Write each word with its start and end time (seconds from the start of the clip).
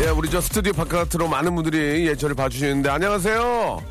예, 0.00 0.08
우리 0.08 0.28
저 0.30 0.40
스튜디오 0.40 0.72
바깥으로 0.72 1.28
많은 1.28 1.54
분들이 1.54 2.06
예, 2.08 2.14
저를 2.16 2.34
봐주시는데, 2.34 2.88
안녕하세요. 2.88 3.82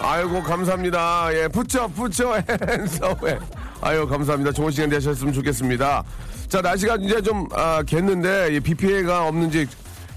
아이고, 0.00 0.42
감사합니다. 0.42 1.28
예, 1.32 1.48
붙여, 1.48 1.86
붙여, 1.88 2.34
핸섬에. 2.68 3.38
아유, 3.80 4.06
감사합니다. 4.06 4.50
좋은 4.52 4.70
시간 4.70 4.88
되셨으면 4.90 5.32
좋겠습니다. 5.32 6.02
자, 6.48 6.60
날씨가 6.60 6.96
이제 7.00 7.20
좀, 7.22 7.46
아, 7.52 7.82
겠는데, 7.86 8.54
예, 8.54 8.60
비 8.60 8.74
피해가 8.74 9.26
없는지 9.28 9.66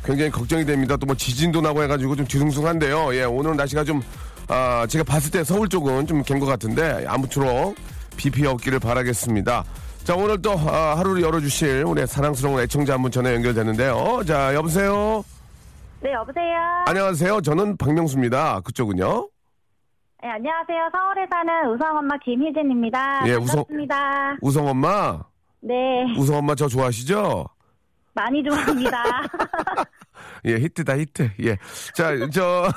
굉장히 0.03 0.31
걱정이 0.31 0.65
됩니다. 0.65 0.95
또 0.97 1.05
뭐 1.05 1.15
지진도 1.15 1.61
나고 1.61 1.83
해가지고 1.83 2.15
좀 2.15 2.25
뒤숭숭한데요. 2.25 3.13
예, 3.15 3.23
오늘은 3.23 3.57
날씨가 3.57 3.83
좀, 3.83 4.01
아, 4.47 4.87
제가 4.89 5.03
봤을 5.03 5.29
때 5.29 5.43
서울 5.43 5.67
쪽은 5.69 6.07
좀 6.07 6.23
갠 6.23 6.39
것 6.39 6.45
같은데, 6.47 7.05
아무쪼록 7.07 7.75
비 8.15 8.31
피해 8.31 8.47
없기를 8.47 8.79
바라겠습니다. 8.79 9.63
자, 10.07 10.15
오늘 10.15 10.41
또 10.41 10.51
아, 10.53 10.95
하루를 10.97 11.21
열어주실 11.21 11.83
우리 11.85 12.07
사랑스러운 12.07 12.61
애청자 12.61 12.93
한 12.93 13.01
분 13.01 13.11
전화 13.11 13.33
연결되는데요. 13.33 14.21
자, 14.25 14.55
여보세요? 14.55 15.21
네, 15.99 16.13
여보세요. 16.13 16.55
안녕하세요. 16.87 17.41
저는 17.41 17.75
박명수입니다. 17.75 18.61
그쪽은요? 18.61 19.27
네, 20.23 20.29
안녕하세요. 20.29 20.89
서울에 20.93 21.27
사는 21.29 21.73
우성엄마 21.73 22.15
김희진입니다. 22.23 23.27
예, 23.27 23.33
우성- 23.35 23.55
반갑습니다. 23.65 24.37
우성 24.41 24.67
엄마? 24.67 25.19
네, 25.59 25.75
우성 26.17 26.37
엄마 26.37 26.55
저 26.55 26.69
좋아하시죠? 26.69 27.45
많이 28.13 28.41
좋아합니다. 28.45 29.03
예, 30.45 30.53
히트다, 30.55 30.97
히트. 30.99 31.31
예. 31.43 31.57
자, 31.93 32.13
저, 32.31 32.69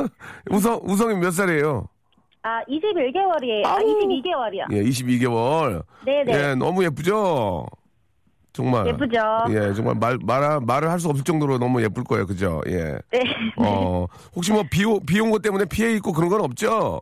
우성, 0.50 0.80
우성이 0.84 1.16
몇 1.16 1.32
살이에요? 1.32 1.86
아, 2.48 2.62
21개월이에요. 2.68 3.66
아, 3.66 3.76
22개월이요. 3.78 4.72
예, 4.72 4.82
22개월. 4.84 5.82
네네. 6.06 6.32
예, 6.32 6.54
너무 6.54 6.82
예쁘죠? 6.84 7.66
정말. 8.54 8.86
예쁘죠. 8.88 9.18
예, 9.50 9.72
정말 9.74 9.94
말, 9.96 10.18
말, 10.22 10.60
말을 10.60 10.90
할 10.90 10.98
수 10.98 11.08
없을 11.08 11.22
정도로 11.24 11.58
너무 11.58 11.82
예쁠 11.82 12.02
거예요. 12.04 12.26
그죠? 12.26 12.60
예. 12.66 12.98
네. 13.12 13.20
어, 13.58 14.06
혹시 14.34 14.52
뭐 14.52 14.64
비, 14.70 14.84
오- 14.84 15.00
비온 15.00 15.30
것 15.30 15.42
때문에 15.42 15.66
피해 15.66 15.92
있고 15.96 16.12
그런 16.12 16.28
건 16.30 16.40
없죠? 16.40 17.00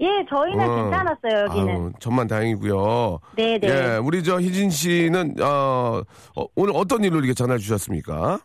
예, 0.00 0.06
저희는 0.30 0.68
어. 0.68 0.82
괜찮았어요, 0.82 1.44
여기는. 1.48 1.68
아유, 1.68 1.92
천만 1.98 2.28
다행이고요. 2.28 3.18
네네. 3.36 3.66
예, 3.66 3.96
우리 3.96 4.22
저 4.22 4.38
희진 4.38 4.70
씨는, 4.70 5.34
어, 5.40 6.02
어, 6.36 6.44
오늘 6.54 6.72
어떤 6.76 7.02
일로 7.02 7.18
이렇게 7.18 7.34
전화 7.34 7.56
주셨습니까? 7.58 8.38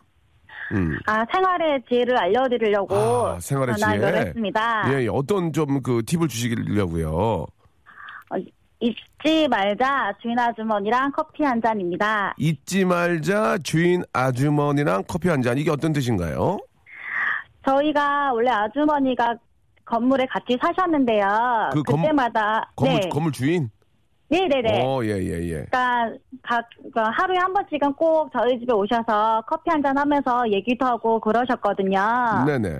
음. 0.72 0.98
아, 1.06 1.24
생활의 1.32 1.82
지혜를 1.88 2.16
알려드리려고 2.16 2.94
아, 2.94 3.38
생활의 3.40 3.76
전화를. 3.76 4.26
했습니다. 4.28 4.84
예, 4.92 5.02
예, 5.04 5.08
어떤 5.08 5.52
좀 5.52 5.82
그 5.82 6.02
팁을 6.06 6.28
주시려고요. 6.28 7.10
어, 7.10 8.36
잊지 8.80 9.48
말자 9.48 10.12
주인 10.20 10.38
아주머니랑 10.38 11.12
커피 11.12 11.42
한 11.44 11.60
잔입니다. 11.62 12.34
잊지 12.38 12.84
말자 12.84 13.58
주인 13.62 14.02
아주머니랑 14.12 15.04
커피 15.06 15.28
한 15.28 15.42
잔. 15.42 15.56
이게 15.58 15.70
어떤 15.70 15.92
뜻인가요? 15.92 16.58
저희가 17.66 18.32
원래 18.32 18.50
아주머니가 18.50 19.34
건물에 19.84 20.26
같이 20.26 20.56
사셨는데요. 20.60 21.70
그 21.72 21.82
건- 21.82 22.00
그때마다 22.02 22.70
건물, 22.76 23.00
네. 23.00 23.08
건물 23.08 23.32
주인? 23.32 23.70
네네네. 24.28 24.82
어, 24.84 25.04
예, 25.04 25.10
예, 25.10 25.42
예. 25.48 25.64
그러니까 25.70 26.10
각 26.42 26.66
그러니까 26.78 27.10
하루에 27.10 27.36
한 27.38 27.52
번씩은 27.52 27.92
꼭 27.94 28.30
저희 28.32 28.58
집에 28.58 28.72
오셔서 28.72 29.42
커피 29.46 29.70
한 29.70 29.82
잔 29.82 29.96
하면서 29.98 30.50
얘기도 30.50 30.86
하고 30.86 31.20
그러셨거든요. 31.20 32.44
네네. 32.46 32.78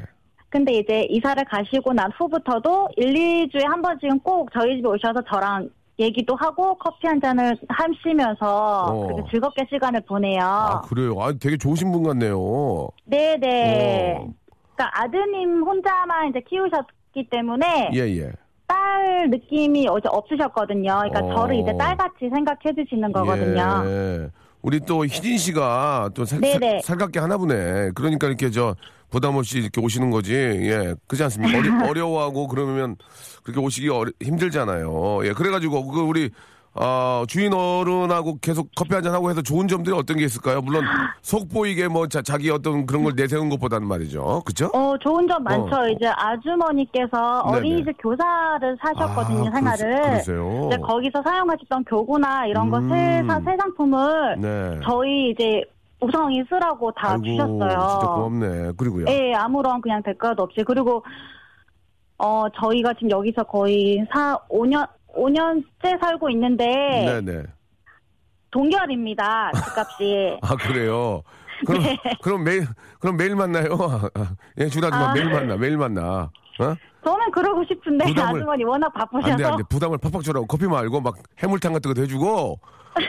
근데 0.48 0.72
이제 0.74 1.06
이사를 1.10 1.44
가시고 1.44 1.92
난 1.92 2.10
후부터도 2.16 2.88
1, 2.96 3.12
2주에 3.48 3.64
한 3.64 3.82
번씩은 3.82 4.20
꼭 4.20 4.48
저희 4.58 4.76
집에 4.76 4.88
오셔서 4.88 5.20
저랑 5.30 5.68
얘기도 5.98 6.34
하고 6.36 6.76
커피 6.78 7.06
한 7.08 7.20
잔을 7.20 7.56
하시면서 7.68 8.84
어. 8.84 9.06
그렇게 9.06 9.22
즐겁게 9.30 9.66
시간을 9.68 10.00
보내요. 10.08 10.40
아, 10.42 10.80
그래요? 10.82 11.14
아, 11.20 11.32
되게 11.32 11.56
좋으신 11.56 11.92
분 11.92 12.04
같네요. 12.04 12.88
네네. 13.04 14.16
어. 14.18 14.28
그러니까 14.74 15.00
아드님 15.02 15.62
혼자만 15.62 16.30
이제 16.30 16.40
키우셨기 16.48 17.28
때문에 17.30 17.90
예, 17.94 17.98
예. 18.00 18.32
딸 18.74 19.30
느낌이 19.30 19.86
어제 19.88 20.08
없으셨거든요. 20.08 21.02
그러니까 21.08 21.20
어. 21.20 21.34
저를 21.34 21.56
이제 21.56 21.72
딸같이 21.76 22.28
생각해 22.28 22.74
주시는 22.76 23.12
거거든요. 23.12 23.82
예. 23.86 24.28
우리 24.62 24.80
또 24.80 25.04
희진 25.04 25.38
씨가 25.38 26.10
또 26.14 26.24
살, 26.24 26.40
네네. 26.40 26.80
살, 26.80 26.82
살갑게 26.82 27.20
하나 27.20 27.36
보네. 27.36 27.90
그러니까 27.94 28.26
이렇게 28.26 28.50
저 28.50 28.74
부담 29.10 29.36
없이 29.36 29.58
이렇게 29.58 29.80
오시는 29.80 30.10
거지. 30.10 30.34
예. 30.34 30.94
그렇지 31.06 31.22
않습니까? 31.24 31.58
어려, 31.58 31.70
어려워하고 31.88 32.48
그러면 32.48 32.96
그렇게 33.42 33.60
오시기 33.60 33.88
어려, 33.90 34.10
힘들잖아요. 34.20 35.26
예. 35.26 35.32
그래가지고 35.32 35.86
그 35.86 36.00
우리 36.00 36.30
어, 36.76 37.22
주인 37.28 37.52
어른하고 37.54 38.38
계속 38.42 38.68
커피 38.74 38.94
한잔 38.94 39.14
하고 39.14 39.30
해서 39.30 39.40
좋은 39.42 39.68
점들이 39.68 39.94
어떤 39.96 40.16
게 40.16 40.24
있을까요? 40.24 40.60
물론 40.60 40.82
속 41.22 41.48
보이게 41.48 41.86
뭐 41.86 42.08
자, 42.08 42.20
자기 42.20 42.50
어떤 42.50 42.84
그런 42.84 43.04
걸 43.04 43.12
내세운 43.14 43.48
것보다는 43.48 43.86
말이죠. 43.86 44.42
그죠? 44.44 44.70
어, 44.74 44.96
좋은 44.98 45.28
점 45.28 45.42
많죠. 45.44 45.76
어. 45.76 45.88
이제 45.88 46.06
아주머니께서 46.08 47.44
네네. 47.46 47.56
어린이집 47.58 47.92
교사를 47.98 48.76
사셨거든요, 48.80 49.48
아, 49.48 49.52
생활을. 49.52 50.02
그러세요? 50.02 50.62
이제 50.66 50.76
거기서 50.78 51.22
사용하셨던 51.22 51.84
교구나 51.84 52.46
이런 52.46 52.70
거 52.70 52.78
음. 52.78 52.88
새, 52.90 53.22
사- 53.26 53.40
새 53.40 53.56
상품을 53.56 54.36
네. 54.40 54.80
저희 54.84 55.30
이제 55.30 55.62
우성이 56.00 56.42
쓰라고 56.48 56.90
다 56.92 57.12
아이고, 57.12 57.22
주셨어요. 57.24 57.68
진짜 57.68 58.06
고맙네. 58.06 58.72
그리고요. 58.76 59.06
예, 59.08 59.32
아무런 59.34 59.80
그냥 59.80 60.02
대가도 60.02 60.42
없이. 60.42 60.62
그리고, 60.66 61.02
어, 62.18 62.44
저희가 62.60 62.92
지금 62.94 63.10
여기서 63.10 63.44
거의 63.44 64.04
사, 64.12 64.36
5년, 64.50 64.86
5년째 65.16 66.00
살고 66.00 66.30
있는데, 66.30 66.64
네네. 66.66 67.44
동결입니다, 68.50 69.50
집값이. 69.52 70.38
아 70.42 70.56
그래요. 70.56 71.22
그럼 71.66 71.82
네. 71.82 71.96
그럼 72.22 72.44
매일 72.44 72.66
그럼 73.00 73.16
매일 73.16 73.34
만나요. 73.36 73.66
예, 74.58 74.66
주라지마 74.66 75.10
아. 75.10 75.12
매일 75.14 75.30
만나 75.30 75.56
매일 75.56 75.76
만나. 75.76 76.30
어? 76.60 76.76
저는 77.04 77.30
그러고 77.32 77.62
싶은데, 77.64 78.04
부담을- 78.06 78.36
아주머니 78.38 78.64
워낙 78.64 78.88
바쁘셔서. 78.92 79.32
안 79.32 79.36
돼 79.38 79.44
안 79.44 79.56
돼. 79.58 79.62
부담을 79.68 79.98
팍팍 79.98 80.22
주라고 80.22 80.46
커피 80.46 80.66
말고 80.66 81.00
막 81.00 81.16
해물탕 81.38 81.72
같은 81.74 81.92
것도 81.92 82.02
해주고 82.02 82.58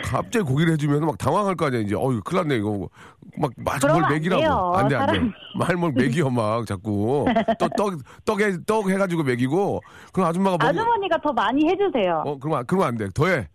갑자기 0.04 0.44
고기를 0.44 0.74
해주면 0.74 1.06
막 1.06 1.18
당황할 1.18 1.56
거 1.56 1.68
아니야 1.68 1.82
이제. 1.82 1.96
어유 1.96 2.22
큰일 2.24 2.42
났네 2.44 2.56
이거. 2.58 2.90
막뭘 3.38 3.80
그러면 3.82 4.04
안 4.06 4.14
먹이라고. 4.14 4.42
돼요, 4.42 4.74
안돼 4.76 4.96
안돼. 4.96 5.14
사람이. 5.14 5.32
말뭘 5.60 5.92
먹여 5.94 6.30
막 6.30 6.66
자꾸. 6.66 7.26
또떡떡해떡 7.60 8.90
해가지고 8.90 9.24
먹이고. 9.24 9.82
그럼 10.14 10.30
아줌마가 10.30 10.58
먹 10.58 10.64
아주머니가 10.70 11.18
더 11.22 11.32
많이 11.34 11.68
해주세요. 11.70 12.24
어 12.26 12.38
안- 12.56 12.66
그러면 12.66 12.88
안돼. 12.90 13.10
더해. 13.14 13.48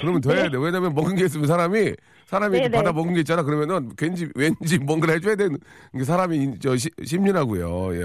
그러면 0.00 0.20
더 0.20 0.32
해야 0.34 0.50
돼. 0.50 0.58
왜냐면 0.58 0.94
먹은 0.94 1.14
게 1.16 1.24
있으면 1.24 1.46
사람이 1.46 1.94
사람이 2.26 2.58
이렇게 2.58 2.68
네네. 2.70 2.82
받아 2.84 2.92
먹은 2.94 3.14
게 3.14 3.20
있잖아. 3.20 3.42
그러면은 3.42 3.90
왠지 4.00 4.28
왠지 4.34 4.78
뭔가를 4.78 5.14
해줘야 5.14 5.34
되는 5.34 5.56
게 5.96 6.04
사람이 6.04 6.58
저 6.60 6.76
시- 6.76 6.90
심리라고요. 7.02 7.94
예 7.96 8.02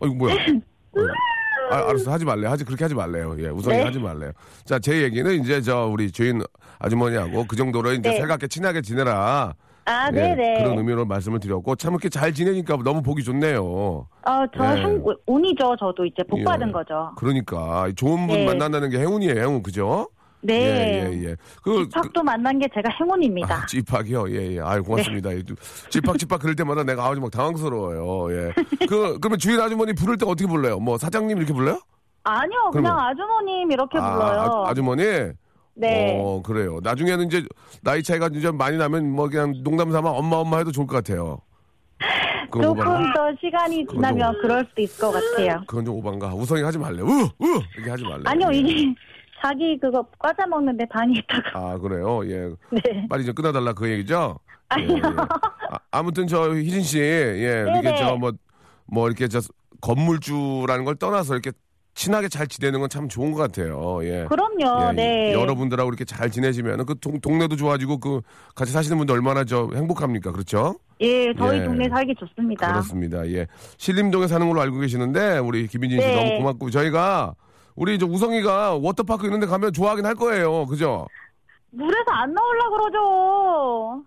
어 0.00 0.06
이거 0.06 0.14
뭐야 0.14 0.34
어. 0.94 1.74
아, 1.74 1.88
알았어 1.88 2.12
하지 2.12 2.24
말래 2.24 2.46
하지 2.48 2.64
그렇게 2.64 2.84
하지 2.84 2.94
말래요 2.94 3.34
예 3.38 3.48
우선이 3.48 3.78
네. 3.78 3.82
하지 3.84 3.98
말래요 3.98 4.32
자 4.64 4.78
제 4.78 5.02
얘기는 5.02 5.32
이제 5.40 5.60
저 5.62 5.86
우리 5.86 6.10
주인 6.10 6.42
아주머니하고 6.78 7.46
그 7.46 7.56
정도로 7.56 7.92
이제 7.92 8.10
네. 8.10 8.16
살갑게 8.18 8.48
친하게 8.48 8.82
지내라 8.82 9.54
아, 9.84 10.06
예, 10.08 10.10
네네. 10.12 10.62
그런 10.62 10.78
의미로 10.78 11.04
말씀을 11.06 11.40
드렸고 11.40 11.74
참 11.76 11.92
이렇게 11.92 12.08
잘 12.08 12.32
지내니까 12.32 12.76
너무 12.84 13.02
보기 13.02 13.24
좋네요 13.24 13.64
어, 13.64 14.06
저 14.56 14.64
예. 14.64 14.80
행, 14.82 15.02
운이죠, 15.26 15.74
저도 15.80 16.04
이제 16.04 16.22
복 16.22 16.38
예. 16.38 16.44
받은 16.44 16.70
거죠. 16.70 17.10
그러니까 17.16 17.90
좋은 17.96 18.28
분 18.28 18.36
네. 18.40 18.44
만난다는 18.46 18.90
게 18.90 19.00
행운이에요 19.00 19.40
행운 19.40 19.62
그죠 19.62 20.08
네. 20.42 20.54
예, 20.54 21.12
예, 21.12 21.24
예. 21.30 21.36
그, 21.62 21.72
그 21.72 21.88
집합도 21.88 22.22
만난 22.22 22.58
게 22.58 22.66
제가 22.74 22.90
행운입니다. 23.00 23.54
아, 23.54 23.66
집합이요? 23.66 24.30
예, 24.30 24.56
예. 24.56 24.60
아유, 24.60 24.82
고맙습니다. 24.82 25.30
네. 25.30 25.42
집합, 25.88 26.18
집합 26.18 26.40
그럴 26.40 26.56
때마다 26.56 26.82
내가 26.82 27.06
아주 27.06 27.20
막 27.20 27.30
당황스러워요. 27.30 28.32
예. 28.36 28.52
그, 28.88 29.18
그러면 29.20 29.38
주인 29.38 29.60
아주머니 29.60 29.92
부를 29.92 30.18
때 30.18 30.26
어떻게 30.26 30.46
불러요? 30.48 30.80
뭐, 30.80 30.98
사장님 30.98 31.38
이렇게 31.38 31.52
불러요? 31.52 31.80
아니요, 32.24 32.70
그냥 32.72 32.98
아주머님 32.98 33.70
이렇게 33.70 33.98
아, 33.98 34.12
불러요. 34.12 34.64
아, 34.66 34.74
주머니 34.74 35.02
네. 35.74 36.18
어, 36.20 36.42
그래요. 36.42 36.78
나중에는 36.82 37.26
이제 37.26 37.42
나이 37.82 38.02
차이가 38.02 38.28
이제 38.32 38.50
많이 38.50 38.76
나면 38.76 39.10
뭐 39.10 39.28
그냥 39.28 39.54
농담 39.64 39.90
삼아 39.90 40.10
엄마 40.10 40.36
엄마 40.36 40.58
해도 40.58 40.70
좋을 40.70 40.86
것 40.86 40.96
같아요. 40.96 41.40
그건 42.50 42.62
조금 42.62 42.80
오반가? 42.86 43.12
더 43.14 43.36
시간이 43.40 43.86
지나면 43.90 44.34
그럴 44.42 44.66
수도 44.68 44.82
있을 44.82 45.00
것 45.00 45.10
같아요. 45.12 45.62
그건 45.66 45.84
좀 45.86 45.94
오반가. 45.96 46.34
우성이 46.34 46.62
하지 46.62 46.76
말래. 46.78 47.00
으! 47.00 47.04
으! 47.04 47.60
이렇게 47.76 47.90
하지 47.90 48.04
말래. 48.04 48.22
아니요, 48.26 48.50
예. 48.52 48.58
이게 48.58 48.94
자기 49.42 49.78
그거 49.78 50.06
과자 50.18 50.46
먹는데 50.46 50.86
다니다가. 50.86 51.50
아, 51.58 51.78
그래요? 51.78 52.20
예. 52.30 52.48
네. 52.70 53.06
빨리 53.08 53.24
좀 53.24 53.34
끊어달라 53.34 53.72
그 53.72 53.90
얘기죠? 53.90 54.38
예, 54.78 54.84
예. 54.94 55.00
아, 55.90 56.02
무튼저 56.02 56.54
희진 56.54 56.82
씨, 56.82 56.98
예, 56.98 57.64
네네. 57.64 57.78
이게 57.80 57.94
저 57.98 58.16
뭐, 58.16 58.32
뭐 58.86 59.06
이렇게 59.08 59.28
저 59.28 59.40
건물주라는 59.80 60.84
걸 60.84 60.94
떠나서 60.96 61.34
이렇게 61.34 61.52
친하게 61.94 62.28
잘 62.28 62.46
지내는 62.46 62.80
건 62.80 62.88
참 62.88 63.06
좋은 63.08 63.32
것 63.32 63.38
같아요. 63.38 64.00
예. 64.04 64.26
그럼요, 64.30 64.88
예, 64.88 64.92
네. 64.92 65.32
여러분들하고 65.34 65.90
이렇게 65.90 66.04
잘 66.06 66.30
지내시면 66.30 66.86
그 66.86 66.94
동, 66.98 67.20
동네도 67.20 67.56
좋아지고 67.56 67.98
그 67.98 68.20
같이 68.54 68.72
사시는 68.72 68.96
분들 68.96 69.14
얼마나 69.14 69.44
저 69.44 69.68
행복합니까? 69.74 70.32
그렇죠? 70.32 70.76
예, 71.00 71.34
저희 71.34 71.58
예. 71.60 71.64
동네 71.64 71.88
살기 71.90 72.14
좋습니다. 72.14 72.68
그렇습니다. 72.68 73.26
예. 73.28 73.46
신림동에 73.76 74.26
사는 74.26 74.48
걸로 74.48 74.60
알고 74.62 74.78
계시는데 74.78 75.38
우리 75.38 75.66
김민진 75.66 76.00
씨 76.00 76.06
네. 76.06 76.14
너무 76.16 76.38
고맙고 76.38 76.70
저희가 76.70 77.34
우리 77.74 77.98
저 77.98 78.06
우성이가 78.06 78.74
워터파크 78.74 79.26
있는 79.26 79.40
데 79.40 79.46
가면 79.46 79.72
좋아하긴 79.72 80.04
할 80.04 80.14
거예요. 80.14 80.66
그죠? 80.66 81.06
물에서 81.70 82.10
안 82.10 82.32
나오려 82.34 82.70
그러죠. 82.70 84.02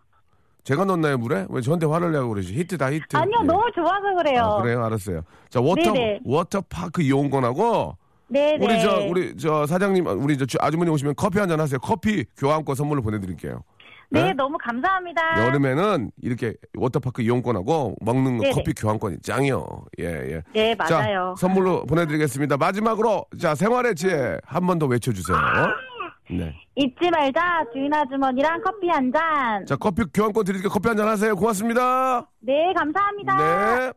제가 0.63 0.85
넣었나요, 0.85 1.17
물에? 1.17 1.45
왜 1.49 1.61
저한테 1.61 1.85
화를 1.85 2.11
내고 2.11 2.29
그러지? 2.29 2.53
히트다, 2.53 2.91
히트. 2.91 3.15
아니요, 3.17 3.37
예. 3.41 3.45
너무 3.45 3.61
좋아서 3.75 4.15
그래요. 4.17 4.41
아, 4.43 4.61
그래요? 4.61 4.83
알았어요. 4.83 5.21
자, 5.49 5.61
워터, 5.61 5.91
네네. 5.91 6.19
워터파크 6.25 7.01
이용권하고 7.03 7.95
네네. 8.27 8.65
우리 8.65 8.81
저, 8.81 8.97
우리 9.07 9.37
저 9.37 9.67
사장님, 9.67 10.07
우리 10.07 10.37
저 10.37 10.45
주- 10.47 10.57
아주머니 10.59 10.89
오시면 10.89 11.13
커피 11.15 11.37
한 11.37 11.47
잔 11.47 11.59
하세요. 11.59 11.79
커피 11.79 12.25
교환권 12.37 12.75
선물로 12.75 13.03
보내드릴게요. 13.03 13.61
네, 14.11 14.23
네? 14.23 14.33
너무 14.33 14.57
감사합니다. 14.59 15.45
여름에는 15.47 16.11
이렇게 16.21 16.53
워터파크 16.77 17.21
이용권하고 17.21 17.95
먹는 18.01 18.37
거 18.37 18.43
네네. 18.43 18.53
커피 18.55 18.73
교환권이 18.73 19.17
짱이요. 19.23 19.65
예, 19.99 20.05
예. 20.05 20.41
네, 20.53 20.75
맞아요. 20.75 21.33
자, 21.37 21.41
선물로 21.41 21.85
보내드리겠습니다. 21.85 22.57
마지막으로, 22.57 23.25
자, 23.39 23.55
생활의 23.55 23.95
지혜 23.95 24.39
한 24.45 24.65
번 24.67 24.79
더 24.79 24.85
외쳐주세요. 24.87 25.37
네. 26.31 26.53
잊지 26.75 27.09
말자, 27.11 27.63
주인 27.71 27.93
아주머니랑 27.93 28.61
커피 28.63 28.89
한 28.89 29.11
잔. 29.11 29.65
자, 29.65 29.75
커피 29.75 30.03
교환권 30.13 30.43
드릴게요. 30.45 30.69
커피 30.69 30.87
한 30.87 30.97
잔 30.97 31.07
하세요. 31.07 31.35
고맙습니다. 31.35 32.27
네, 32.39 32.73
감사합니다. 32.75 33.35
네. 33.37 33.93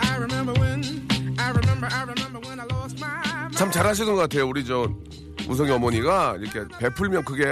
I 0.00 0.16
remember 0.18 0.54
when, 0.60 0.82
I 1.38 1.50
remember, 1.50 1.88
I 1.92 2.02
remember 2.02 2.40
when 2.46 2.60
I 2.60 2.66
lost 2.70 2.98
my. 3.02 3.50
참 3.52 3.70
잘하시는 3.70 4.14
것 4.14 4.20
같아요. 4.20 4.46
우리 4.46 4.64
저 4.64 4.88
우성이 5.48 5.70
어머니가 5.70 6.36
이렇게 6.40 6.64
베풀면 6.78 7.24
그게 7.24 7.44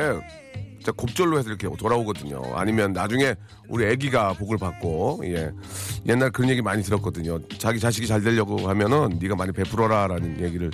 진짜 0.79 0.93
곱절로 0.93 1.39
해서 1.39 1.49
이렇게 1.49 1.69
돌아오거든요. 1.79 2.43
아니면 2.55 2.93
나중에 2.93 3.35
우리 3.69 3.87
아기가 3.91 4.35
복을 4.35 4.59
받고 4.59 5.23
예 5.25 5.51
옛날 6.07 6.31
그런 6.31 6.51
얘기 6.51 6.61
많이 6.61 6.83
들었거든요. 6.83 7.39
자기 7.59 7.81
자식이 7.81 8.07
잘 8.07 8.21
되려고 8.23 8.69
하면은 8.69 9.19
네가 9.21 9.35
많이 9.37 9.53
베풀어라라는 9.53 10.43
얘기를 10.43 10.71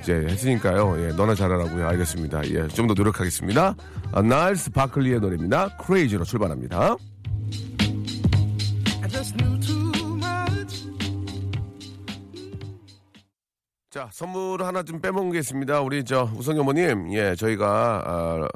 이제 0.00 0.12
했으니까요. 0.14 1.04
예 1.04 1.08
너나 1.16 1.34
잘하라고요. 1.34 1.88
알겠습니다. 1.88 2.46
예 2.50 2.68
좀 2.68 2.86
더 2.86 2.94
노력하겠습니다. 2.94 3.74
아, 4.12 4.22
나일스 4.22 4.70
바클리의 4.70 5.18
노래입니다. 5.20 5.76
크레이지로 5.78 6.24
출발합니다. 6.24 6.96
자, 13.94 14.08
선물 14.12 14.60
하나 14.64 14.82
좀 14.82 15.00
있습니다. 15.38 15.80
우리 15.82 16.04
저 16.04 16.28
우성이 16.34 16.58
어머님, 16.58 17.12
예, 17.12 17.36
저희가 17.36 18.02
아, 18.04 18.48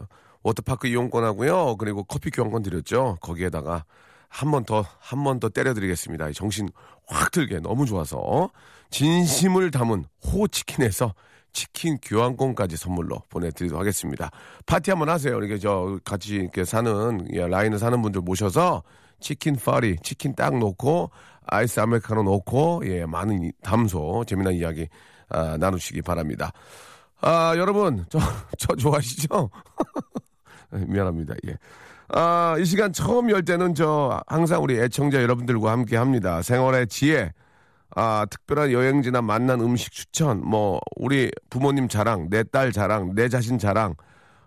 워터파크 0.43 0.89
이용권하고요. 0.89 1.77
그리고 1.77 2.03
커피 2.03 2.31
교환권 2.31 2.65
드렸죠. 2.65 3.19
거기에다가 3.21 3.85
한 4.29 4.51
번 4.51 4.65
더, 4.65 4.85
한 4.99 5.23
번 5.23 5.39
더 5.39 5.49
때려드리겠습니다. 5.49 6.33
정신 6.33 6.69
확 7.07 7.31
들게 7.31 7.61
너무 7.61 7.87
좋아서 7.87 8.51
진심을 8.91 9.71
담은 9.71 10.07
호치킨에서 10.27 11.15
치킨 11.53 11.99
교환권까지 12.03 12.77
선물로 12.77 13.23
보내드리도록 13.31 13.79
하겠습니다. 13.81 14.33
파티 14.67 14.91
한번 14.91 15.09
하세요. 15.09 15.39
이렇게 15.39 15.57
저 15.59 16.01
같이 16.05 16.35
이렇게 16.35 16.65
사는 16.65 17.29
예, 17.33 17.47
라인을 17.47 17.79
사는 17.79 18.03
분들 18.03 18.23
모셔서 18.23 18.83
치킨 19.21 19.55
파리, 19.55 19.99
치킨 20.03 20.35
딱 20.35 20.59
놓고 20.59 21.11
아이스 21.47 21.79
아메리카노 21.79 22.25
놓고 22.25 22.83
예 22.87 23.07
많은 23.07 23.45
이- 23.45 23.53
담소 23.63 24.25
재미난 24.27 24.55
이야기 24.55 24.89
아, 25.31 25.57
나누시기 25.59 26.03
바랍니다. 26.03 26.53
아 27.21 27.55
여러분 27.57 28.05
저 28.11 28.19
저 28.59 28.75
좋아하시죠? 28.77 29.51
미안합니다. 30.71 31.35
예. 31.49 31.57
아, 32.11 32.57
이 32.59 32.65
시간 32.65 32.93
처음 32.93 33.31
열 33.31 33.45
때는 33.45 33.75
저 33.75 34.21
항상 34.27 34.63
우리 34.63 34.79
애청자 34.79 35.23
여러분들과 35.23 35.73
함께 35.73 35.97
합니다. 35.97 36.41
생활의 36.43 36.87
지혜, 36.87 37.33
아, 37.95 38.27
특별한 38.31 38.73
여행지나 38.73 39.21
만난 39.23 39.61
음식 39.61 39.93
추천, 39.93 40.41
뭐, 40.43 40.81
우리 40.97 41.31
부모님 41.51 41.89
자랑, 41.89 42.29
내 42.31 42.45
딸 42.45 42.73
자랑, 42.73 43.15
내 43.15 43.29
자신 43.29 43.59
자랑, 43.59 43.95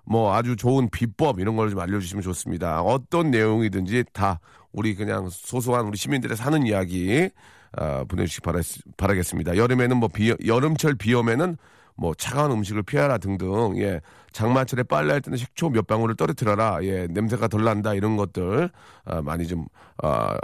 뭐 0.05 0.33
아주 0.35 0.55
좋은 0.55 0.89
비법 0.89 1.39
이런 1.39 1.55
걸 1.55 1.69
좀 1.69 1.79
알려주시면 1.79 2.23
좋습니다. 2.23 2.81
어떤 2.81 3.29
내용이든지 3.31 4.05
다 4.13 4.39
우리 4.71 4.95
그냥 4.95 5.29
소소한 5.29 5.85
우리 5.85 5.97
시민들의 5.97 6.35
사는 6.37 6.65
이야기 6.65 7.29
아, 7.77 8.03
보내주시기 8.07 8.41
바라, 8.41 8.59
바라겠습니다. 8.97 9.57
여름에는 9.57 9.97
뭐 9.97 10.09
비, 10.09 10.33
여름철 10.45 10.95
비염에는 10.95 11.57
뭐 11.95 12.13
차가운 12.15 12.51
음식을 12.51 12.83
피하라 12.83 13.17
등등 13.19 13.77
예 13.77 14.01
장마철에 14.31 14.83
빨래할 14.83 15.21
때는 15.21 15.37
식초 15.37 15.69
몇 15.69 15.85
방울을 15.87 16.15
떨어뜨려라 16.15 16.79
예 16.83 17.05
냄새가 17.07 17.47
덜 17.49 17.63
난다 17.65 17.93
이런 17.93 18.15
것들 18.17 18.69
아, 19.05 19.21
많이 19.21 19.45
좀 19.45 19.65
아, 20.01 20.37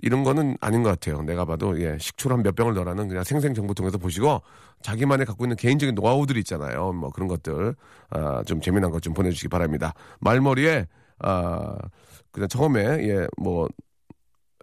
이런 0.00 0.24
거는 0.24 0.56
아닌 0.60 0.82
것 0.82 0.88
같아요. 0.90 1.22
내가 1.22 1.44
봐도 1.44 1.80
예 1.80 1.96
식초를 1.98 2.36
한 2.36 2.42
몇 2.42 2.54
병을 2.56 2.74
넣으라는 2.74 3.08
그냥 3.08 3.22
생생정보통해서 3.22 3.98
보시고 3.98 4.40
자기만의 4.82 5.26
갖고 5.26 5.44
있는 5.44 5.56
개인적인 5.56 5.94
노하우들이 5.94 6.40
있잖아요. 6.40 6.92
뭐 6.92 7.10
그런 7.10 7.28
것들 7.28 7.74
아, 8.10 8.42
좀 8.44 8.60
재미난 8.60 8.90
것 8.90 9.00
좀 9.00 9.12
보내주시기 9.14 9.48
바랍니다. 9.48 9.92
말머리에 10.20 10.86
아 11.20 11.76
그냥 12.32 12.48
처음에 12.48 12.80
예 13.06 13.26
뭐 13.38 13.68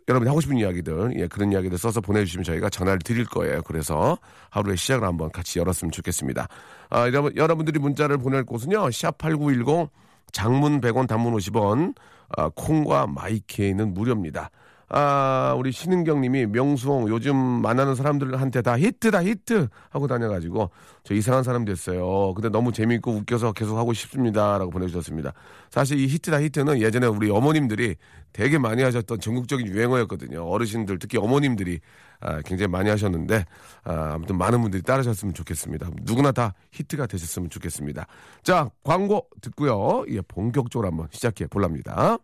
여러분이 0.07 0.27
하고 0.27 0.41
싶은 0.41 0.57
이야기들, 0.57 1.19
예, 1.19 1.27
그런 1.27 1.51
이야기들 1.51 1.77
써서 1.77 2.01
보내주시면 2.01 2.43
저희가 2.43 2.69
전화를 2.69 2.99
드릴 2.99 3.25
거예요. 3.25 3.61
그래서 3.63 4.17
하루의 4.49 4.77
시작을 4.77 5.07
한번 5.07 5.31
같이 5.31 5.59
열었으면 5.59 5.91
좋겠습니다. 5.91 6.47
아, 6.89 7.07
여러분, 7.07 7.35
여러분들이 7.35 7.79
문자를 7.79 8.17
보낼 8.17 8.43
곳은요, 8.43 8.87
샵8910, 8.87 9.89
장문 10.31 10.81
100원, 10.81 11.07
단문 11.07 11.33
50원, 11.35 11.95
아, 12.37 12.49
콩과 12.49 13.07
마이케이는 13.07 13.93
무료입니다. 13.93 14.49
아, 14.93 15.55
우리 15.57 15.71
신은경 15.71 16.19
님이 16.19 16.45
명수홍 16.45 17.07
요즘 17.07 17.33
만나는 17.33 17.95
사람들한테 17.95 18.61
다 18.61 18.77
히트다 18.77 19.23
히트 19.23 19.69
하고 19.89 20.07
다녀가지고 20.07 20.69
저 21.05 21.13
이상한 21.13 21.43
사람 21.43 21.63
됐어요. 21.63 22.33
근데 22.33 22.49
너무 22.49 22.73
재밌고 22.73 23.11
웃겨서 23.11 23.53
계속 23.53 23.77
하고 23.77 23.93
싶습니다. 23.93 24.57
라고 24.57 24.69
보내주셨습니다. 24.69 25.31
사실 25.69 25.97
이 25.97 26.07
히트다 26.07 26.41
히트는 26.41 26.81
예전에 26.81 27.07
우리 27.07 27.29
어머님들이 27.29 27.95
되게 28.33 28.57
많이 28.57 28.83
하셨던 28.83 29.21
전국적인 29.21 29.65
유행어였거든요. 29.65 30.45
어르신들 30.45 30.99
특히 30.99 31.17
어머님들이 31.17 31.79
아, 32.19 32.41
굉장히 32.41 32.69
많이 32.69 32.89
하셨는데 32.89 33.45
아, 33.85 34.11
아무튼 34.15 34.37
많은 34.37 34.61
분들이 34.61 34.81
따르셨으면 34.83 35.33
좋겠습니다. 35.33 35.89
누구나 36.01 36.33
다 36.33 36.53
히트가 36.73 37.07
되셨으면 37.07 37.49
좋겠습니다. 37.49 38.07
자 38.43 38.69
광고 38.83 39.27
듣고요. 39.39 40.03
예, 40.09 40.19
본격적으로 40.19 40.89
한번 40.89 41.07
시작해 41.11 41.47
볼랍니다. 41.47 42.17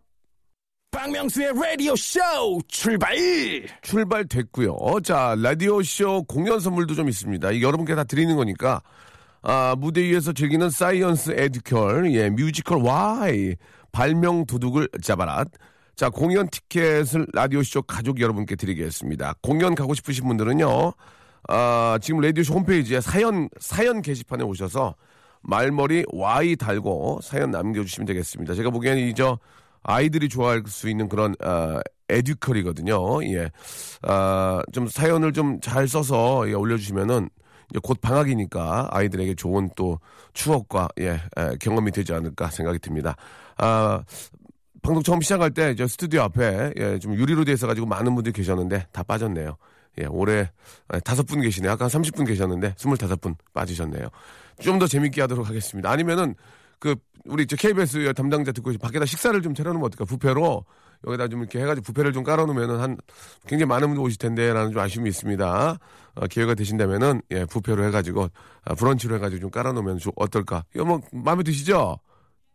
박명수의 0.98 1.52
라디오 1.54 1.94
쇼 1.94 2.18
출발! 2.66 3.14
출발됐고요. 3.82 4.76
자, 5.04 5.36
라디오 5.38 5.80
쇼 5.80 6.24
공연 6.24 6.58
선물도 6.58 6.96
좀 6.96 7.08
있습니다. 7.08 7.52
이 7.52 7.62
여러분께 7.62 7.94
다 7.94 8.02
드리는 8.02 8.34
거니까, 8.34 8.82
아, 9.42 9.76
무대 9.78 10.02
위에서 10.02 10.32
즐기는 10.32 10.68
science 10.68 11.34
educal, 11.36 12.12
예, 12.14 12.30
뮤지컬 12.30 12.78
Why, 12.82 13.54
발명 13.92 14.44
도둑을 14.44 14.88
잡아라. 15.00 15.44
자, 15.94 16.10
공연 16.10 16.48
티켓을 16.48 17.28
라디오쇼 17.32 17.82
가족 17.82 18.20
여러분께 18.20 18.56
드리겠습니다. 18.56 19.34
공연 19.40 19.76
가고 19.76 19.94
싶으신 19.94 20.26
분들은요, 20.26 20.92
아, 21.46 21.98
지금 22.02 22.20
라디오쇼 22.22 22.54
홈페이지에 22.54 23.00
사연, 23.00 23.48
사연 23.60 24.02
게시판에 24.02 24.42
오셔서 24.42 24.96
말머리 25.42 26.06
Y 26.08 26.56
달고 26.56 27.20
사연 27.22 27.52
남겨주시면 27.52 28.04
되겠습니다. 28.04 28.54
제가 28.54 28.70
보기에는 28.70 29.00
이저 29.10 29.38
아이들이 29.82 30.28
좋아할 30.28 30.62
수 30.66 30.88
있는 30.88 31.08
그런 31.08 31.34
아, 31.40 31.80
에듀컬이거든요. 32.08 33.22
예, 33.24 33.50
아, 34.02 34.62
좀 34.72 34.88
사연을 34.88 35.32
좀 35.32 35.60
잘 35.60 35.88
써서 35.88 36.48
예, 36.48 36.52
올려주시면은 36.54 37.28
이제 37.70 37.80
곧 37.82 38.00
방학이니까 38.00 38.88
아이들에게 38.90 39.34
좋은 39.34 39.68
또 39.76 39.98
추억과 40.32 40.88
예, 41.00 41.10
에, 41.36 41.56
경험이 41.60 41.90
되지 41.90 42.12
않을까 42.14 42.50
생각이 42.50 42.78
듭니다. 42.78 43.14
아, 43.58 44.02
방송 44.82 45.02
처음 45.02 45.20
시작할 45.20 45.50
때 45.50 45.74
저 45.74 45.86
스튜디오 45.86 46.22
앞에 46.22 46.72
예, 46.76 46.98
좀 46.98 47.14
유리로 47.14 47.44
돼 47.44 47.52
있어가지고 47.52 47.86
많은 47.86 48.14
분들이 48.14 48.32
계셨는데 48.32 48.86
다 48.92 49.02
빠졌네요. 49.02 49.56
예, 50.00 50.06
올해 50.06 50.50
아, 50.88 51.00
다섯 51.00 51.24
분 51.24 51.40
계시네요. 51.40 51.72
아까 51.72 51.88
30분 51.88 52.26
계셨는데 52.26 52.72
25분 52.74 53.34
빠지셨네요. 53.52 54.08
좀 54.60 54.78
더 54.78 54.86
재밌게 54.86 55.20
하도록 55.22 55.46
하겠습니다. 55.48 55.90
아니면은 55.90 56.34
그 56.78 56.96
우리 57.24 57.46
저 57.46 57.56
KBS 57.56 58.12
담당자 58.14 58.52
듣고 58.52 58.72
밖에다 58.78 59.04
식사를 59.04 59.40
좀 59.42 59.54
차려놓으면 59.54 59.86
어떨까? 59.86 60.04
부페로 60.04 60.64
여기다 61.06 61.28
좀 61.28 61.40
이렇게 61.40 61.60
해가지고 61.60 61.84
부페를 61.84 62.12
좀 62.12 62.24
깔아놓으면은 62.24 62.80
한 62.80 62.96
굉장히 63.46 63.68
많은 63.68 63.88
분들 63.88 64.02
오실 64.02 64.18
텐데라는 64.18 64.72
좀 64.72 64.80
아쉬움이 64.80 65.08
있습니다. 65.08 65.78
어, 66.14 66.26
기회가 66.26 66.54
되신다면은 66.54 67.22
예 67.30 67.44
부페로 67.44 67.84
해가지고 67.84 68.28
아, 68.64 68.74
브런치로 68.74 69.14
해가지고 69.16 69.40
좀 69.40 69.50
깔아놓으면 69.50 69.98
좀 69.98 70.12
어떨까? 70.16 70.64
이거 70.74 70.84
뭐 70.84 71.00
마음에 71.12 71.42
드시죠? 71.42 71.98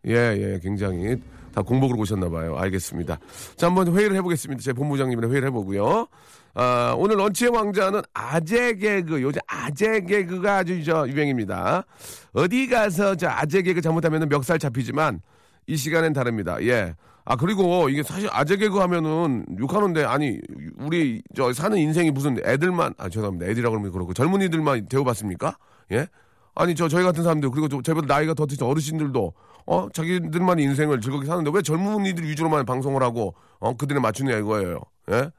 예, 0.06 0.12
예, 0.12 0.60
굉장히 0.62 1.16
다 1.54 1.62
공복으로 1.62 1.98
오셨나 2.00 2.28
봐요. 2.28 2.56
알겠습니다. 2.58 3.18
자, 3.56 3.66
한번 3.66 3.96
회의를 3.96 4.16
해보겠습니다. 4.16 4.60
제 4.60 4.72
본부장님이랑 4.72 5.30
회의를 5.30 5.48
해보고요. 5.48 6.08
아, 6.56 6.94
오늘 6.96 7.16
런치의 7.16 7.50
왕자는 7.50 8.02
아재 8.14 8.74
개그, 8.74 9.20
요즘 9.22 9.40
아재 9.48 10.02
개그가 10.02 10.58
아주 10.58 10.84
저 10.84 11.06
유행입니다. 11.08 11.84
어디 12.32 12.68
가서 12.68 13.16
저 13.16 13.28
아재 13.28 13.62
개그 13.62 13.80
잘못하면 13.80 14.28
멱살 14.28 14.58
잡히지만 14.60 15.20
이 15.66 15.76
시간엔 15.76 16.12
다릅니다. 16.12 16.56
예. 16.62 16.94
아, 17.24 17.34
그리고 17.36 17.88
이게 17.88 18.02
사실 18.04 18.28
아재 18.30 18.56
개그 18.56 18.78
하면은 18.78 19.44
욕하는데 19.58 20.04
아니, 20.04 20.38
우리 20.76 21.22
저 21.34 21.52
사는 21.52 21.76
인생이 21.76 22.10
무슨 22.12 22.38
애들만, 22.44 22.94
아, 22.98 23.08
죄송합니다. 23.08 23.46
애들이라고 23.46 23.72
그러면 23.72 23.90
그렇고 23.92 24.12
젊은이들만 24.14 24.86
대우받습니까? 24.88 25.56
예? 25.92 26.06
아니 26.56 26.76
저 26.76 26.86
저희 26.86 27.02
같은 27.02 27.24
사람들 27.24 27.50
그리고 27.50 27.66
저- 27.68 27.82
저희보다 27.82 28.14
나이가 28.14 28.32
더 28.32 28.46
드신 28.46 28.62
어르신들도 28.64 29.32
어 29.66 29.88
자기들만의 29.92 30.64
인생을 30.66 31.00
즐겁게 31.00 31.26
사는데 31.26 31.50
왜 31.52 31.62
젊은이들 31.62 32.22
위주로만 32.28 32.64
방송을 32.64 33.02
하고 33.02 33.34
어 33.58 33.76
그들에 33.76 33.98
맞추냐 33.98 34.36
이거예요. 34.38 34.78
예? 35.10 35.30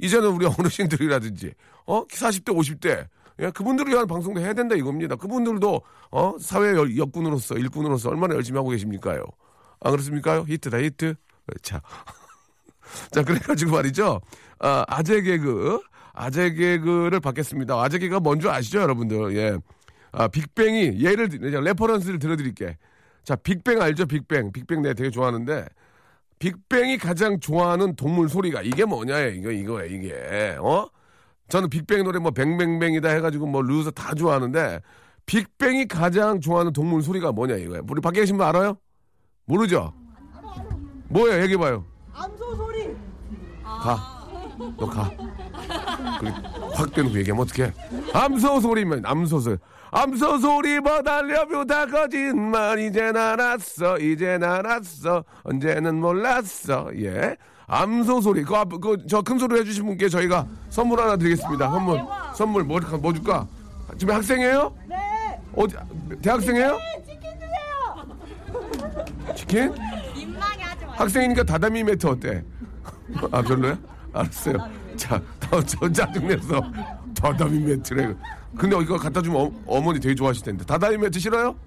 이제는 0.00 0.28
우리 0.30 0.46
어르신들이라든지 0.58 1.52
어 1.86 2.04
40대 2.06 2.54
50대 2.56 3.06
예, 3.40 3.50
그분들을 3.50 3.92
위한 3.92 4.06
방송도 4.06 4.40
해야 4.40 4.52
된다 4.52 4.74
이겁니다. 4.76 5.16
그분들도 5.16 5.82
어 6.12 6.34
사회 6.40 6.68
열- 6.74 6.96
역군으로서 6.96 7.56
일꾼으로서 7.56 8.10
얼마나 8.10 8.34
열심히 8.36 8.58
하고 8.58 8.70
계십니까요? 8.70 9.24
안 9.80 9.90
그렇습니까요? 9.92 10.44
히트다 10.46 10.78
히트. 10.80 11.14
자, 11.62 11.82
자 13.10 13.22
그래가지고 13.22 13.72
말이죠. 13.72 14.20
아, 14.60 14.84
아재 14.86 15.20
개그 15.22 15.80
아재 16.12 16.52
개그를 16.52 17.18
받겠습니다. 17.20 17.74
아재 17.82 17.98
개그가 17.98 18.20
뭔지 18.20 18.48
아시죠, 18.48 18.80
여러분들? 18.80 19.36
예. 19.36 19.58
아, 20.12 20.28
빅뱅이 20.28 21.00
예를 21.04 21.28
들 21.28 21.44
이제 21.44 21.60
reference를 21.60 22.20
들어드릴게. 22.20 22.78
자, 23.24 23.34
빅뱅 23.34 23.82
알죠? 23.82 24.06
빅뱅. 24.06 24.52
빅뱅 24.52 24.82
내가 24.82 24.94
되게 24.94 25.10
좋아하는데 25.10 25.66
빅뱅이 26.44 26.98
가장 26.98 27.40
좋아하는 27.40 27.96
동물 27.96 28.28
소리가 28.28 28.60
이게 28.60 28.84
뭐냐예요. 28.84 29.30
이거 29.30 29.50
이거예요. 29.50 29.96
이게 29.96 30.56
어? 30.60 30.86
저는 31.48 31.70
빅뱅 31.70 32.04
노래 32.04 32.18
뭐 32.18 32.32
뱅뱅뱅이다 32.32 33.08
해가지고 33.08 33.46
뭐 33.46 33.62
Loser 33.62 33.90
다 33.92 34.14
좋아하는데 34.14 34.80
빅뱅이 35.24 35.86
가장 35.88 36.40
좋아하는 36.40 36.74
동물 36.74 37.02
소리가 37.02 37.32
뭐냐 37.32 37.54
이거예요. 37.56 37.82
우리 37.88 38.02
밖에 38.02 38.20
계신 38.20 38.36
분 38.36 38.46
알아요? 38.46 38.76
모르죠? 39.46 39.94
뭐예요? 41.08 41.42
얘기해 41.44 41.56
봐요. 41.56 41.86
암소 42.12 42.56
소리. 42.56 42.94
가. 43.62 44.28
너 44.76 44.86
가. 44.86 45.10
확 46.74 46.92
대놓고 46.92 47.18
얘기하면 47.20 47.42
어떡해. 47.46 47.72
암소 48.12 48.60
소리면 48.60 49.06
암소 49.06 49.40
소리. 49.40 49.56
암소 49.94 50.38
소리 50.38 50.80
뭐 50.80 51.00
달려뷰 51.02 51.64
다 51.64 51.86
거짓말 51.86 52.80
이젠 52.80 53.16
알았어 53.16 53.96
이젠 53.98 54.42
알았어 54.42 55.24
언제는 55.44 56.00
몰랐어 56.00 56.90
예 56.96 57.36
암소 57.68 58.20
소리 58.20 58.42
그저 58.42 59.22
큰 59.22 59.38
소리 59.38 59.60
해주신 59.60 59.86
분께 59.86 60.08
저희가 60.08 60.46
선물 60.68 61.00
하나 61.00 61.16
드리겠습니다 61.16 61.70
선물 61.70 62.02
선물 62.34 62.64
뭐, 62.64 62.80
뭐 63.00 63.12
줄까 63.12 63.46
지금 63.96 64.14
학생이에요? 64.16 64.74
네 64.88 64.96
어디 65.54 65.76
대학생이에요? 66.20 66.78
치킨? 69.36 69.72
학생이니까 70.96 71.44
다다미 71.44 71.84
매트 71.84 72.06
어때? 72.08 72.44
아 73.30 73.42
별로야? 73.42 73.78
알았어요. 74.12 74.58
자, 74.96 75.20
저 75.66 75.90
짜증내서 75.92 76.60
다다미 77.14 77.58
매트래. 77.60 78.14
근데 78.56 78.76
이거 78.80 78.96
갖다 78.96 79.20
주면 79.22 79.62
어, 79.66 79.80
머니 79.80 79.98
되게 80.00 80.14
좋아하실 80.14 80.44
텐데 80.44 80.64
다다미 80.64 80.98
매트 80.98 81.18
싫어요? 81.18 81.58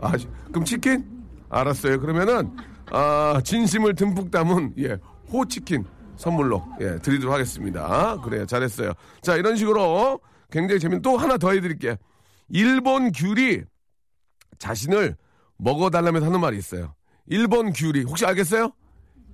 아, 0.00 0.16
시- 0.16 0.28
그럼 0.48 0.64
치킨? 0.64 1.04
알았어요. 1.48 2.00
그러면은 2.00 2.50
아, 2.92 3.40
진심을 3.44 3.94
듬뿍 3.94 4.30
담은 4.30 4.74
예 4.78 4.98
호치킨 5.32 5.84
선물로 6.16 6.64
예 6.80 6.98
드리도록 6.98 7.32
하겠습니다. 7.34 8.16
그래요, 8.22 8.46
잘했어요. 8.46 8.92
자, 9.22 9.36
이런 9.36 9.56
식으로 9.56 10.20
굉장히 10.50 10.80
재밌는 10.80 11.02
또 11.02 11.16
하나 11.16 11.36
더 11.36 11.50
해 11.52 11.60
드릴게. 11.60 11.96
일본 12.48 13.12
귤이 13.12 13.60
자신을 14.58 15.16
먹어 15.56 15.90
달라면서 15.90 16.26
하는 16.26 16.40
말이 16.40 16.56
있어요. 16.58 16.94
일본 17.26 17.72
귤이 17.72 18.02
혹시 18.04 18.26
알겠어요? 18.26 18.72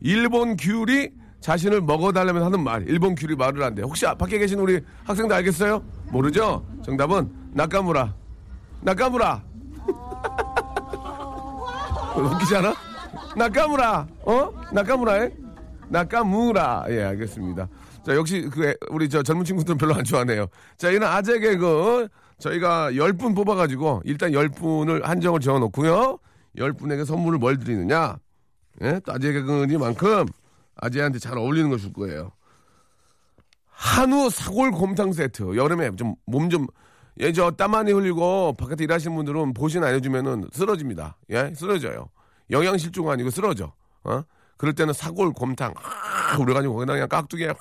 일본 0.00 0.56
귤이 0.56 1.08
자신을 1.40 1.80
먹어달라면 1.82 2.42
하는 2.42 2.62
말. 2.62 2.82
일본 2.88 3.14
귤이 3.14 3.36
말을 3.36 3.62
한대. 3.62 3.82
혹시 3.82 4.04
밖에 4.18 4.38
계신 4.38 4.58
우리 4.58 4.80
학생들 5.04 5.36
알겠어요? 5.36 5.82
모르죠? 6.10 6.64
정답은 6.84 7.30
나카무라. 7.52 8.14
나카무라. 8.80 9.42
웃기지 12.16 12.56
않아? 12.56 12.74
나카무라. 13.36 14.06
어? 14.22 14.50
나카무라에? 14.72 15.30
나카무라. 15.88 16.86
예, 16.88 17.02
알겠습니다. 17.04 17.68
자, 18.04 18.14
역시 18.14 18.48
그 18.52 18.66
애- 18.68 18.74
우리 18.90 19.08
저 19.08 19.22
젊은 19.22 19.44
친구들은 19.44 19.78
별로 19.78 19.94
안 19.94 20.02
좋아하네요. 20.04 20.46
자, 20.78 20.90
이는 20.90 21.06
아재 21.06 21.38
개그 21.38 22.08
저희가 22.38 22.90
10분 22.92 23.34
뽑아 23.36 23.54
가지고 23.54 24.00
일단 24.04 24.32
10분을 24.32 25.04
한정을 25.04 25.40
지어놓고요. 25.40 26.18
10분에게 26.56 27.04
선물을 27.04 27.38
뭘 27.38 27.58
드리느냐? 27.58 28.16
예? 28.82 29.00
또 29.04 29.12
아재 29.12 29.32
개그니만큼 29.32 30.26
아재한테 30.76 31.18
잘 31.18 31.36
어울리는 31.38 31.68
걸줄 31.70 31.92
거예요. 31.92 32.32
한우 33.68 34.30
사골 34.30 34.70
곰탕 34.72 35.12
세트. 35.12 35.56
여름에 35.56 35.94
좀 35.96 36.14
몸 36.26 36.48
좀, 36.50 36.66
예, 37.20 37.32
저 37.32 37.50
땀 37.50 37.72
많이 37.72 37.92
흘리고 37.92 38.54
바깥에 38.54 38.84
일하시는 38.84 39.14
분들은 39.14 39.54
보신 39.54 39.84
안 39.84 39.94
해주면은 39.94 40.48
쓰러집니다. 40.52 41.16
예? 41.30 41.52
쓰러져요. 41.54 42.08
영양실조가 42.50 43.12
아니고 43.12 43.30
쓰러져. 43.30 43.72
어? 44.04 44.22
그럴 44.56 44.74
때는 44.74 44.94
사골 44.94 45.32
곰탕, 45.32 45.74
아, 45.76 46.38
우려가지고 46.38 46.74
그냥 46.76 47.06
깍두기에 47.08 47.48
확, 47.48 47.56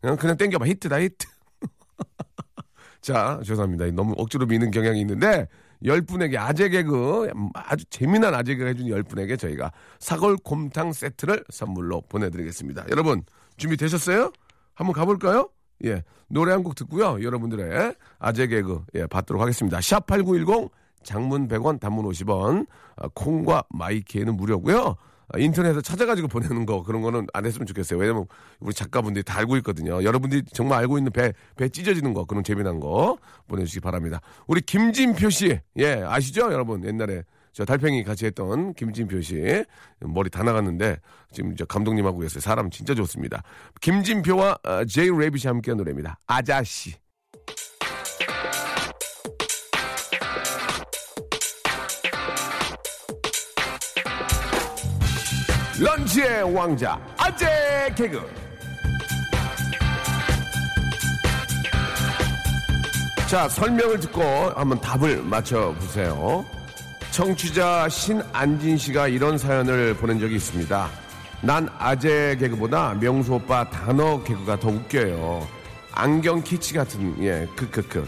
그냥, 0.00 0.16
그냥 0.16 0.36
땡겨봐. 0.36 0.66
히트다, 0.66 1.00
히트. 1.00 1.26
자, 3.00 3.40
죄송합니다. 3.44 3.86
너무 3.92 4.14
억지로 4.16 4.46
미는 4.46 4.70
경향이 4.70 5.00
있는데, 5.00 5.48
열 5.84 6.02
분에게 6.02 6.38
아재 6.38 6.68
개그, 6.68 7.28
아주 7.54 7.84
재미난 7.86 8.34
아재 8.34 8.54
개그 8.56 8.68
해준 8.68 8.88
열 8.88 9.02
분에게 9.02 9.36
저희가 9.36 9.72
사골 9.98 10.36
곰탕 10.38 10.92
세트를 10.92 11.44
선물로 11.50 12.02
보내드리겠습니다. 12.08 12.86
여러분, 12.90 13.22
준비되셨어요? 13.56 14.32
한번 14.74 14.92
가볼까요? 14.94 15.50
예. 15.84 16.02
노래 16.28 16.52
한 16.52 16.62
곡 16.62 16.74
듣고요. 16.74 17.22
여러분들의 17.22 17.94
아재 18.18 18.46
개그, 18.48 18.84
예, 18.94 19.06
받도록 19.06 19.40
하겠습니다. 19.42 19.78
샵8910, 19.78 20.70
장문 21.02 21.46
100원, 21.48 21.78
단문 21.78 22.04
50원, 22.06 22.66
아, 22.96 23.08
콩과 23.14 23.64
마이키에는 23.70 24.36
무료고요 24.36 24.78
아, 24.78 24.96
인터넷에서 25.36 25.80
찾아가지고 25.80 26.28
보내는 26.28 26.66
거 26.66 26.82
그런 26.82 27.02
거는 27.02 27.26
안 27.32 27.46
했으면 27.46 27.66
좋겠어요. 27.66 27.98
왜냐면 27.98 28.26
우리 28.60 28.72
작가분들이 28.74 29.22
다 29.22 29.38
알고 29.38 29.56
있거든요. 29.58 30.02
여러분들이 30.02 30.42
정말 30.52 30.78
알고 30.80 30.98
있는 30.98 31.12
배, 31.12 31.32
배 31.56 31.68
찢어지는 31.68 32.14
거 32.14 32.24
그런 32.24 32.44
재미난 32.44 32.80
거 32.80 33.18
보내주시기 33.48 33.80
바랍니다. 33.80 34.20
우리 34.46 34.60
김진표 34.60 35.30
씨, 35.30 35.58
예, 35.78 36.02
아시죠? 36.04 36.52
여러분 36.52 36.84
옛날에 36.84 37.22
저 37.52 37.64
달팽이 37.64 38.04
같이 38.04 38.26
했던 38.26 38.74
김진표 38.74 39.22
씨 39.22 39.64
머리 40.00 40.28
다 40.28 40.42
나갔는데 40.42 40.98
지금 41.32 41.56
저 41.56 41.64
감독님하고 41.64 42.22
있어요. 42.24 42.40
사람 42.40 42.68
진짜 42.68 42.94
좋습니다. 42.94 43.42
김진표와 43.80 44.58
어, 44.62 44.84
제이 44.84 45.08
레빗이 45.08 45.46
함께한 45.46 45.78
노래입니다. 45.78 46.18
아자씨. 46.26 46.94
런치의 55.78 56.54
왕자 56.54 56.98
아재 57.18 57.92
개그. 57.94 58.26
자 63.28 63.48
설명을 63.48 64.00
듣고 64.00 64.22
한번 64.22 64.80
답을 64.80 65.22
맞춰보세요. 65.22 66.44
청취자 67.10 67.88
신안진 67.88 68.78
씨가 68.78 69.08
이런 69.08 69.36
사연을 69.36 69.94
보낸 69.96 70.18
적이 70.18 70.36
있습니다. 70.36 70.88
난 71.42 71.68
아재 71.78 72.36
개그보다 72.40 72.94
명수 72.94 73.34
오빠 73.34 73.68
단어 73.68 74.22
개그가 74.22 74.58
더 74.58 74.68
웃겨요. 74.68 75.46
안경 75.92 76.42
키치 76.42 76.72
같은 76.74 77.22
예 77.22 77.46
크크크. 77.56 78.06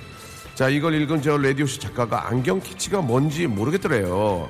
자, 0.55 0.69
이걸 0.69 0.95
읽은 0.95 1.23
저 1.23 1.37
라디오쇼 1.37 1.79
작가가 1.81 2.27
안경 2.27 2.61
키치가 2.61 3.01
뭔지 3.01 3.47
모르겠더래요. 3.47 4.49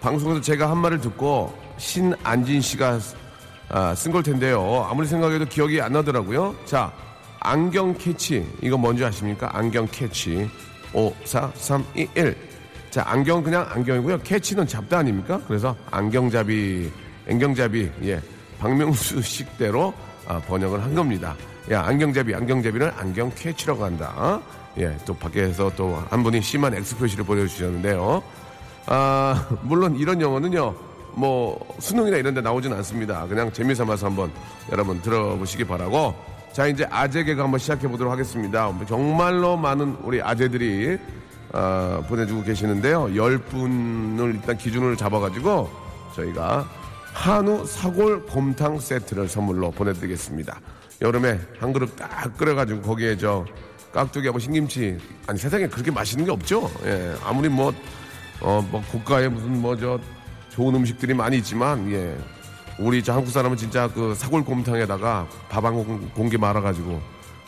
방송에서 0.00 0.40
제가 0.40 0.70
한 0.70 0.78
말을 0.78 1.00
듣고 1.02 1.54
신안진 1.80 2.60
씨가 2.60 3.00
아, 3.70 3.94
쓴 3.94 4.12
걸 4.12 4.22
텐데요. 4.22 4.86
아무리 4.90 5.06
생각해도 5.06 5.46
기억이 5.46 5.80
안 5.80 5.92
나더라고요. 5.92 6.54
자, 6.64 6.92
안경 7.40 7.94
catch. 7.96 8.44
이거 8.62 8.76
뭔지 8.76 9.04
아십니까? 9.04 9.48
안경 9.56 9.86
catch. 9.90 10.48
5, 10.92 11.14
4, 11.24 11.50
3, 11.54 11.84
2, 11.94 12.08
1. 12.16 12.36
자, 12.90 13.04
안경 13.06 13.42
그냥 13.42 13.66
안경이고요. 13.70 14.18
catch는 14.18 14.66
잡다 14.66 14.98
아닙니까? 14.98 15.40
그래서 15.46 15.74
안경잡이, 15.92 16.90
안경잡이, 17.28 17.90
예. 18.04 18.20
박명수 18.58 19.22
식대로 19.22 19.94
아, 20.26 20.40
번역을 20.40 20.82
한 20.82 20.94
겁니다. 20.94 21.36
야, 21.70 21.82
안경잡이, 21.84 22.34
안경잡이를 22.34 22.92
안경 22.96 23.30
catch라고 23.36 23.84
한다. 23.84 24.40
예, 24.78 24.96
또 25.06 25.14
밖에서 25.14 25.70
또 25.76 26.02
한 26.10 26.22
분이 26.24 26.42
심한 26.42 26.74
X 26.74 26.96
표시를 26.98 27.24
보내주셨는데요. 27.24 28.22
아, 28.86 29.48
물론 29.62 29.96
이런 29.96 30.20
영어는요, 30.20 30.74
뭐, 31.14 31.58
수능이나 31.78 32.16
이런 32.16 32.34
데 32.34 32.40
나오진 32.40 32.72
않습니다. 32.72 33.26
그냥 33.26 33.52
재미삼아서 33.52 34.06
한번 34.06 34.30
여러분 34.72 35.00
들어보시기 35.00 35.64
바라고. 35.64 36.14
자, 36.52 36.66
이제 36.66 36.86
아재 36.90 37.24
개그 37.24 37.40
한번 37.40 37.58
시작해 37.60 37.86
보도록 37.88 38.12
하겠습니다. 38.12 38.72
정말로 38.88 39.56
많은 39.56 39.98
우리 40.02 40.20
아재들이, 40.20 40.98
아, 41.52 42.02
보내주고 42.08 42.42
계시는데요. 42.42 43.14
열 43.16 43.38
분을 43.38 44.34
일단 44.34 44.56
기준을 44.56 44.96
잡아가지고 44.96 45.70
저희가 46.14 46.68
한우 47.12 47.66
사골 47.66 48.26
곰탕 48.26 48.78
세트를 48.78 49.28
선물로 49.28 49.70
보내드리겠습니다. 49.72 50.60
여름에 51.02 51.40
한 51.58 51.72
그릇 51.72 51.96
딱 51.96 52.36
끓여가지고 52.36 52.82
거기에 52.82 53.16
저 53.16 53.44
깍두기하고 53.92 54.38
신김치 54.38 54.98
아니 55.26 55.38
세상에 55.38 55.66
그렇게 55.66 55.90
맛있는 55.90 56.24
게 56.24 56.30
없죠. 56.30 56.70
예, 56.84 57.14
아무리 57.24 57.48
뭐 57.48 57.72
어, 58.40 58.64
뭐 58.70 58.82
고가의 58.92 59.30
무슨 59.30 59.60
뭐저 59.60 59.98
좋은 60.50 60.74
음식들이 60.74 61.14
많이 61.14 61.38
있지만 61.38 61.90
예. 61.92 62.16
우리 62.78 63.02
저 63.02 63.12
한국 63.14 63.30
사람은 63.30 63.56
진짜 63.56 63.88
그 63.88 64.14
사골곰탕에다가 64.14 65.26
밥 65.48 65.64
한 65.64 66.10
공기 66.12 66.36
말아가지고 66.38 67.00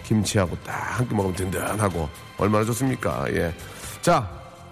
김치하고 0.05 0.57
딱한끼 0.65 1.15
먹으면 1.15 1.35
든든하고 1.37 2.09
얼마나 2.39 2.65
좋습니까? 2.65 3.25
예. 3.33 3.55
자, 4.03 4.29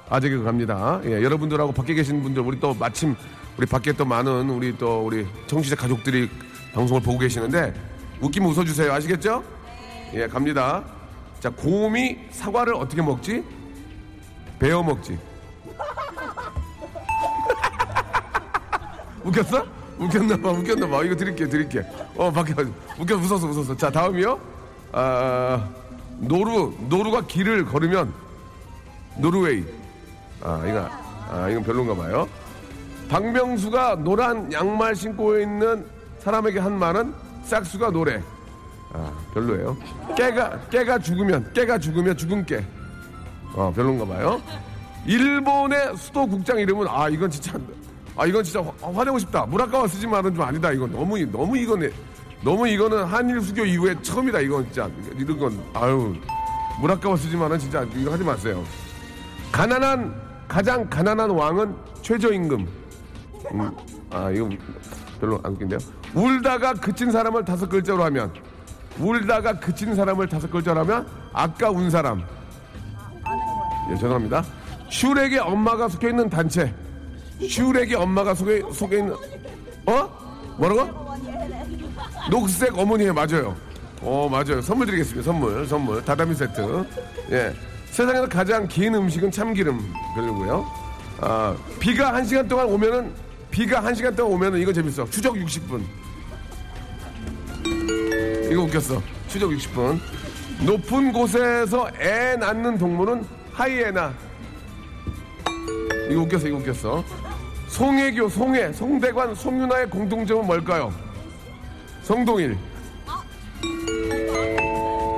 아재 0.09 0.29
개그 0.29 0.43
갑니다. 0.45 1.01
예, 1.05 1.23
여러분들하고 1.23 1.73
밖에 1.73 1.95
계신 1.95 2.23
분들 2.23 2.43
우리 2.43 2.59
또 2.61 2.75
마침 2.75 3.15
우리 3.57 3.67
밖에 3.67 3.93
또 3.93 4.05
많은 4.05 4.51
우리 4.51 4.77
또 4.77 5.05
우리 5.07 5.27
청취자 5.47 5.77
가족들이 5.77 6.29
방송을 6.75 7.01
보고 7.03 7.19
계시는데 7.19 7.73
웃기면 8.21 8.51
웃어주세요. 8.51 8.93
아시겠죠? 8.93 9.43
예, 10.15 10.27
갑니다. 10.27 10.85
자, 11.41 11.49
곰이 11.49 12.19
사과를 12.33 12.75
어떻게 12.75 13.01
먹지? 13.01 13.43
베어 14.59 14.83
먹지. 14.83 15.19
웃겼어? 19.25 19.65
웃겼나봐, 19.99 20.51
웃겼나봐. 20.51 21.05
이거 21.05 21.15
드릴게, 21.17 21.47
드릴게. 21.47 21.83
어, 22.17 22.31
밖에, 22.31 22.55
웃겨, 22.99 23.17
웃었어, 23.17 23.47
웃었어. 23.47 23.77
자, 23.77 23.91
다음이요. 23.91 24.39
아, 24.93 25.69
노루, 26.21 26.75
노루가 26.89 27.23
길을 27.23 27.67
걸으면, 27.67 28.13
노르웨이. 29.19 29.65
아, 30.43 30.63
이거, 30.67 30.89
아, 31.31 31.49
이건 31.51 31.63
별론가 31.63 31.95
봐요. 31.95 32.27
박명수가 33.11 33.97
노란 33.97 34.51
양말 34.53 34.95
신고 34.95 35.39
있는 35.39 35.85
사람에게 36.21 36.61
한 36.61 36.79
말은 36.79 37.13
싹수가 37.45 37.91
노래. 37.91 38.23
아, 38.93 39.13
별로예요. 39.35 39.77
깨가, 40.17 40.59
깨가 40.71 40.99
죽으면, 40.99 41.53
깨가 41.53 41.79
죽으면 41.79 42.17
죽은 42.17 42.47
깨. 42.47 42.65
어, 43.55 43.73
별론가 43.75 44.07
봐요. 44.07 44.41
일본의 45.07 45.97
수도 45.97 46.27
국장 46.27 46.59
이름은, 46.59 46.87
아, 46.89 47.09
이건 47.09 47.31
진짜, 47.31 47.59
아, 48.17 48.27
이건 48.27 48.45
진짜 48.45 48.61
화, 48.61 48.93
화내고 48.93 49.19
싶다. 49.19 49.47
무라카와 49.47 49.89
쓰지 49.89 50.07
말은 50.07 50.35
좀 50.35 50.45
아니다. 50.45 50.73
이건 50.73 50.93
너무, 50.93 51.19
너무 51.27 51.57
이거네. 51.57 51.91
너무 52.43 52.69
이거는 52.69 53.05
한일 53.05 53.41
수교 53.41 53.65
이후에 53.65 53.95
처음이다. 54.03 54.41
이건 54.41 54.65
진짜. 54.65 54.89
이런 55.17 55.39
건, 55.39 55.63
아유. 55.75 56.15
무라카와 56.81 57.17
쓰지 57.17 57.37
말은 57.37 57.59
진짜 57.59 57.87
이거 57.95 58.13
하지 58.13 58.25
마세요. 58.25 58.65
가난한, 59.53 60.15
가장 60.49 60.89
가난한 60.89 61.31
왕은 61.31 61.75
최저임금. 62.03 62.69
음, 63.53 63.71
아, 64.11 64.31
이거 64.31 64.49
별로 65.21 65.41
안 65.43 65.53
웃긴데요. 65.53 65.79
울다가 66.15 66.73
그친 66.75 67.11
사람을 67.11 67.45
다섯 67.45 67.69
글자로 67.69 68.03
하면, 68.05 68.33
울다가 68.99 69.59
그친 69.59 69.95
사람을 69.95 70.29
다섯 70.29 70.51
글자로 70.51 70.81
하면, 70.81 71.07
아까 71.33 71.71
운 71.71 71.91
사람. 71.91 72.23
예, 73.91 73.95
죄송합니다. 73.97 74.43
슈렉의 74.91 75.39
엄마가 75.39 75.89
속해 75.89 76.09
있는 76.09 76.29
단체. 76.29 76.75
슈렉의 77.49 77.95
엄마가 77.95 78.35
속해, 78.35 78.63
속해 78.73 78.99
있는, 78.99 79.15
어? 79.87 80.55
뭐라고? 80.59 81.11
녹색 82.31 82.77
어머니에 82.79 83.13
맞아요. 83.13 83.57
어, 84.03 84.29
맞아요. 84.31 84.61
선물 84.63 84.87
드리겠습니다. 84.87 85.23
선물, 85.25 85.67
선물. 85.67 86.05
다다미 86.05 86.35
세트. 86.35 86.85
예. 87.33 87.55
세상에서 87.91 88.29
가장 88.29 88.67
긴 88.69 88.95
음식은 88.95 89.31
참기름. 89.31 89.79
그리고요. 90.15 90.67
아, 91.21 91.55
비가 91.79 92.15
한 92.15 92.25
시간 92.25 92.47
동안 92.49 92.67
오면은, 92.67 93.13
비가 93.51 93.83
한 93.83 93.95
시간 93.95 94.15
동안 94.15 94.33
오면은 94.35 94.59
이거 94.61 94.73
재밌어. 94.73 95.09
추적 95.11 95.35
60분. 95.35 95.83
이거 98.51 98.63
웃겼어. 98.63 99.03
추적 99.29 99.51
60분. 99.51 99.99
높은 100.65 101.13
곳에서 101.13 101.89
애 102.01 102.37
낳는 102.37 102.79
동물은 102.79 103.25
하이에나. 103.53 104.15
이거 106.11 106.23
웃겼어, 106.23 106.49
이거 106.49 106.57
웃겼어. 106.59 107.05
송혜교, 107.71 108.29
송혜, 108.29 108.73
송대관, 108.73 109.35
송윤아의 109.35 109.91
공통점은 109.91 110.45
뭘까요? 110.45 110.93
성동일. 112.03 112.59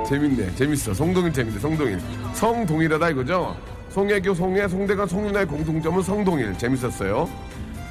재밌네, 0.07 0.53
재밌어. 0.55 0.93
성동일 0.93 1.33
재밌네, 1.33 1.59
성동일. 1.59 1.99
성동일하다 2.33 3.09
이거죠? 3.09 3.57
송혜교, 3.89 4.35
송혜, 4.35 4.67
송대관, 4.67 5.07
송윤아의 5.07 5.47
공통점은 5.47 6.03
성동일. 6.03 6.55
재밌었어요. 6.59 7.27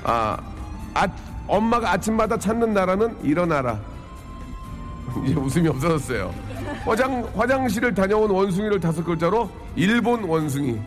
아, 0.05 0.39
아, 0.95 1.09
엄마가 1.49 1.93
아침마다 1.93 2.39
찾는 2.39 2.73
나라는 2.73 3.17
일어나라. 3.25 3.81
이제 5.27 5.35
웃음이 5.35 5.69
없어졌어요. 5.69 6.33
화장, 6.85 7.29
화장실을 7.35 7.93
다녀온 7.93 8.31
원숭이를 8.31 8.79
다섯 8.79 9.03
글자로 9.03 9.51
일본 9.75 10.23
원숭이. 10.23 10.79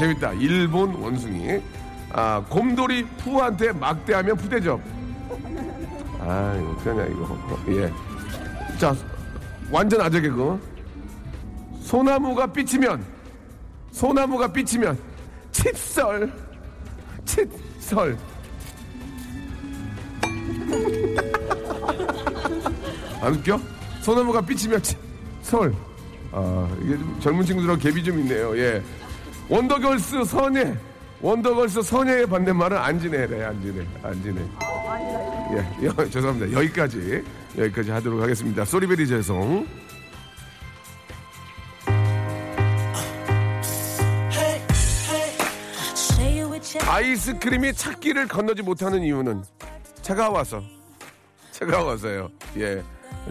재밌다. 0.00 0.32
일본 0.32 0.94
원숭이. 0.94 1.60
아, 2.10 2.42
곰돌이 2.48 3.04
푸한테 3.18 3.70
막대하면 3.72 4.34
푸대접. 4.34 4.80
아, 6.20 6.56
이거 6.58 6.70
어떡하냐, 6.70 7.04
이거. 7.04 7.38
예. 7.68 7.92
자, 8.78 8.96
완전 9.70 10.00
아재 10.00 10.22
개그. 10.22 10.58
소나무가 11.82 12.46
삐치면, 12.46 13.04
소나무가 13.92 14.50
삐치면, 14.50 14.98
칫솔, 15.52 16.32
칫솔. 17.26 18.16
안 23.20 23.34
웃겨? 23.34 23.60
소나무가 24.00 24.40
삐치면 24.40 24.80
칫솔. 24.82 25.74
아, 26.32 26.68
이게 26.82 26.96
좀 26.96 27.20
젊은 27.20 27.44
친구들하고 27.44 27.78
갭이 27.78 28.02
좀 28.02 28.18
있네요. 28.20 28.56
예. 28.56 28.82
원더걸스 29.50 30.24
선예. 30.24 30.76
원더걸스 31.20 31.82
선예의 31.82 32.26
반대말은 32.26 32.78
안지네래, 32.78 33.44
안지네, 33.44 33.86
안지네. 34.02 34.40
예, 35.52 35.86
여, 35.86 36.08
죄송합니다. 36.08 36.52
여기까지, 36.52 37.22
여기까지 37.58 37.90
하도록 37.90 38.22
하겠습니다. 38.22 38.64
소리베리 38.64 39.06
죄송. 39.08 39.66
아이스크림이 46.86 47.72
찾기를 47.74 48.28
건너지 48.28 48.62
못하는 48.62 49.02
이유는 49.02 49.42
차가워서. 50.02 50.62
차가워서요. 51.50 52.30
예. 52.56 52.82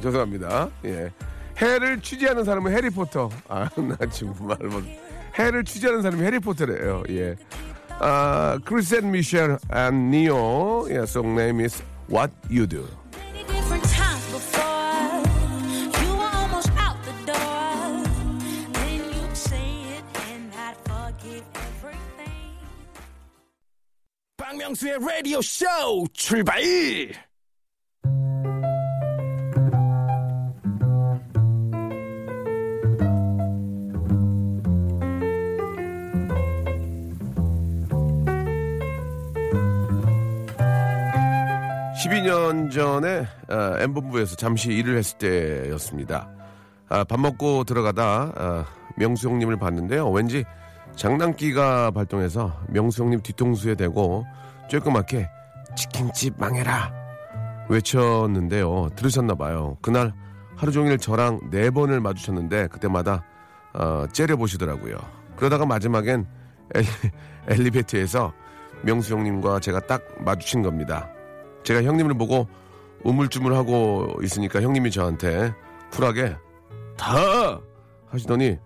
죄송합니다. 0.02 0.70
예. 0.86 1.12
해를 1.58 2.02
취재하는 2.02 2.44
사람은 2.44 2.74
해리포터. 2.76 3.30
아, 3.48 3.70
나 3.80 3.96
정말 4.12 4.58
뭐. 4.64 4.82
해를 5.39 5.65
취재하는 5.65 6.03
사람이 6.03 6.23
해리포터래요. 6.25 7.03
예. 7.11 7.37
아, 8.01 8.59
크리스앤 8.65 9.11
미셸 9.11 9.59
앤 9.73 10.11
니오. 10.11 10.87
예, 10.91 11.03
song 11.07 11.39
name 11.39 11.65
is 11.65 11.83
What 12.11 12.33
You 12.51 12.67
Do. 12.67 12.87
different 13.47 13.85
times 13.89 14.27
before. 14.31 15.23
You 16.03 16.17
were 16.17 16.33
almost 16.37 16.71
out 16.77 16.97
the 17.05 17.15
door. 17.27 18.03
Then 18.73 19.01
you'd 19.15 19.37
say 19.37 19.65
it 19.97 20.05
and 20.31 20.53
I'd 20.55 20.77
forgive 20.85 21.45
everything. 21.55 22.59
박명수의 24.37 24.99
라디오 25.01 25.41
쇼 25.41 25.65
출발! 26.13 26.61
12년 42.10 42.72
전에 42.72 43.28
아, 43.48 43.76
M본부에서 43.80 44.36
잠시 44.36 44.70
일을 44.70 44.98
했을 44.98 45.18
때였습니다. 45.20 46.28
아, 46.90 47.04
밥 47.04 47.20
먹고 47.20 47.64
들어가다 47.64 48.34
아, 48.36 48.66
명수 48.98 49.30
형님을 49.30 49.58
봤는데요. 49.58 50.10
왠지 50.10 50.44
장난기가 50.96 51.92
발동해서 51.92 52.62
명수 52.70 53.04
형님 53.04 53.22
뒤통수에 53.22 53.76
대고 53.76 54.26
쬐끄맣게 54.70 55.30
치킨집 55.76 56.36
망해라 56.40 56.92
외쳤는데요. 57.70 58.90
들으셨나 58.96 59.36
봐요. 59.36 59.78
그날 59.82 60.12
하루 60.56 60.72
종일 60.72 60.98
저랑 60.98 61.52
네 61.52 61.70
번을 61.70 62.00
마주쳤는데 62.00 62.68
그때마다 62.68 63.24
어, 63.74 64.08
째려보시더라고요. 64.12 64.98
그러다가 65.36 65.66
마지막엔 65.68 66.26
엘, 66.74 66.84
엘리베이터에서 67.48 68.34
명수 68.82 69.14
형님과 69.14 69.60
제가 69.60 69.82
딱 69.82 70.02
마주친 70.24 70.64
겁니다. 70.64 71.08
제가 71.64 71.84
형님을 71.84 72.14
보고 72.16 72.48
우물쭈물하고 73.04 74.20
있으니까 74.24 74.62
형님이 74.62 74.92
저한테 74.92 75.54
쿨하게 75.92 76.36
다 76.98 77.60
하시더니 78.08 78.58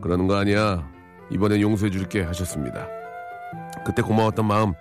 그러는 0.00 0.26
거 0.26 0.36
아니야. 0.36 0.88
이번엔 1.30 1.60
용서해 1.60 1.90
줄게 1.90 2.22
하셨습니다. 2.22 2.86
그때 3.84 4.02
고마웠던 4.02 4.44
마음 4.46 4.74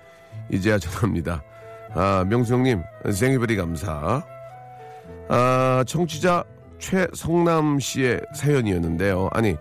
이제야 0.52 0.78
전합니다. 0.78 1.44
아, 1.94 2.26
명수 2.28 2.54
형님 2.54 2.84
생일베리 3.12 3.56
감사. 3.56 4.24
아, 5.30 5.84
청취자 5.88 6.44
최성남 6.80 7.80
씨의 7.80 8.22
사연이었는데요. 8.36 9.30
아니, 9.32 9.56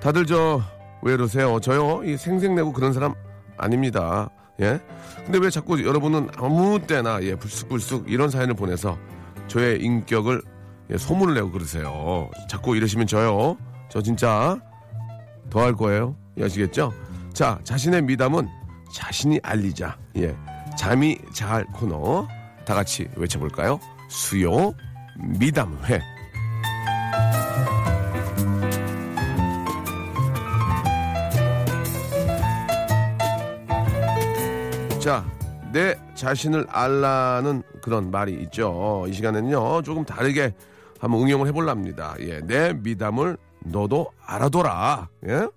다들 0.00 0.26
저 0.26 0.60
왜 1.02 1.14
이러세요? 1.14 1.60
저요 1.60 2.02
이 2.04 2.16
생색내고 2.16 2.72
그런 2.72 2.92
사람 2.92 3.14
아닙니다. 3.56 4.30
예? 4.60 4.80
근데 5.24 5.38
왜 5.38 5.50
자꾸 5.50 5.84
여러분은 5.84 6.28
아무 6.36 6.80
때나 6.80 7.22
예, 7.22 7.34
불쑥불쑥 7.34 8.10
이런 8.10 8.30
사연을 8.30 8.54
보내서 8.54 8.98
저의 9.46 9.80
인격을 9.82 10.42
예, 10.90 10.96
소문을 10.98 11.34
내고 11.34 11.50
그러세요. 11.50 12.30
자꾸 12.48 12.76
이러시면 12.76 13.06
저요. 13.06 13.56
저 13.90 14.02
진짜 14.02 14.58
더 15.50 15.60
할 15.60 15.74
거예요. 15.74 16.16
예, 16.38 16.44
아시겠죠? 16.44 16.92
자, 17.32 17.58
자신의 17.64 18.02
미담은 18.02 18.48
자신이 18.92 19.38
알리자. 19.42 19.96
예. 20.16 20.34
잠이 20.76 21.18
잘 21.34 21.64
코너. 21.66 22.26
다 22.64 22.74
같이 22.74 23.08
외쳐볼까요? 23.16 23.80
수요 24.08 24.72
미담회. 25.38 26.00
자, 35.08 35.24
내 35.72 35.98
자신을 36.14 36.66
알라는 36.68 37.62
그런 37.80 38.10
말이 38.10 38.34
있죠. 38.42 39.06
이 39.08 39.14
시간에는요, 39.14 39.80
조금 39.80 40.04
다르게 40.04 40.52
한번 41.00 41.22
응용을 41.22 41.48
해볼랍니다. 41.48 42.14
예, 42.20 42.40
내 42.40 42.74
미담을 42.74 43.38
너도 43.64 44.12
알아둬라. 44.22 45.08
예? 45.28 45.48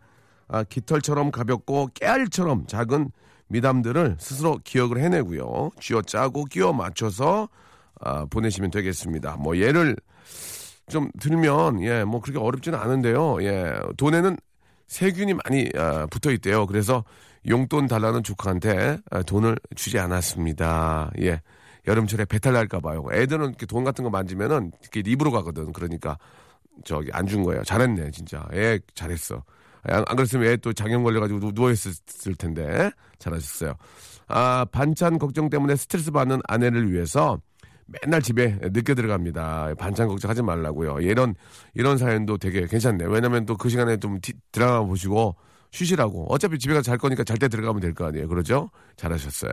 아, 0.47 0.63
깃털처럼 0.63 1.31
가볍고 1.31 1.89
깨알처럼 1.93 2.65
작은 2.67 3.11
미담들을 3.49 4.15
스스로 4.19 4.57
기억을 4.63 4.99
해내고요. 4.99 5.71
쥐어 5.81 6.01
짜고 6.03 6.45
끼워 6.45 6.71
맞춰서 6.71 7.49
아, 7.99 8.25
보내시면 8.29 8.71
되겠습니다. 8.71 9.35
뭐 9.35 9.57
예를 9.57 9.97
좀 10.87 11.11
들면 11.19 11.83
예, 11.83 12.05
뭐 12.05 12.21
그렇게 12.21 12.39
어렵지는 12.39 12.79
않은데요. 12.79 13.43
예, 13.43 13.73
돈에는 13.97 14.37
세균이 14.87 15.33
많이 15.33 15.69
아, 15.75 16.07
붙어 16.09 16.31
있대요. 16.31 16.67
그래서 16.67 17.03
용돈 17.47 17.88
달라는 17.88 18.23
조카한테 18.23 18.97
아, 19.10 19.23
돈을 19.23 19.58
주지 19.75 19.97
않았습니다. 19.99 21.12
예. 21.21 21.41
여름철에 21.88 22.25
배탈 22.25 22.54
날까 22.54 22.80
봐요. 22.80 23.04
애들은 23.12 23.49
이렇게 23.49 23.65
돈 23.65 23.84
같은 23.84 24.04
거 24.04 24.10
만지면은 24.12 24.71
이렇게 24.82 25.01
입으로 25.10 25.32
가거든. 25.32 25.73
그러니까 25.73 26.17
저기 26.86 27.10
안 27.12 27.25
준 27.27 27.43
거예요. 27.43 27.63
잘했네, 27.63 28.12
진짜. 28.12 28.47
애 28.54 28.80
잘했어. 28.93 29.43
안, 29.84 30.04
안 30.08 30.15
그랬으면 30.15 30.47
애 30.47 30.58
또 30.58 30.73
장염 30.73 31.04
걸려가지고 31.04 31.39
누- 31.39 31.51
누워있을 31.54 32.36
텐데. 32.38 32.91
잘하셨어요. 33.17 33.73
아, 34.27 34.65
반찬 34.71 35.17
걱정 35.17 35.49
때문에 35.49 35.75
스트레스 35.75 36.12
받는 36.12 36.41
아내를 36.47 36.91
위해서 36.91 37.39
맨날 37.88 38.21
집에 38.21 38.58
늦게 38.62 38.93
들어갑니다. 38.93 39.73
반찬 39.77 40.08
걱정하지 40.08 40.43
말라고요. 40.43 40.99
이런 41.01 41.34
이런 41.73 41.97
사연도 41.97 42.38
되게 42.38 42.65
괜찮네요. 42.67 43.10
왜냐면 43.10 43.45
또 43.47 43.58
그 43.58 43.69
시간에 43.69 43.97
좀 43.97 44.19
티- 44.21 44.34
드라마 44.51 44.86
보시고 44.86 45.36
쉬시라고. 45.71 46.25
어차피 46.29 46.60
집에 46.60 46.73
가서 46.73 46.84
잘 46.84 46.97
거니까 46.97 47.23
잘 47.23 47.38
때 47.38 47.47
들어가면 47.47 47.81
될 47.81 47.93
거 47.93 48.05
아니에요. 48.05 48.27
그러죠? 48.27 48.69
잘하셨어요. 48.97 49.51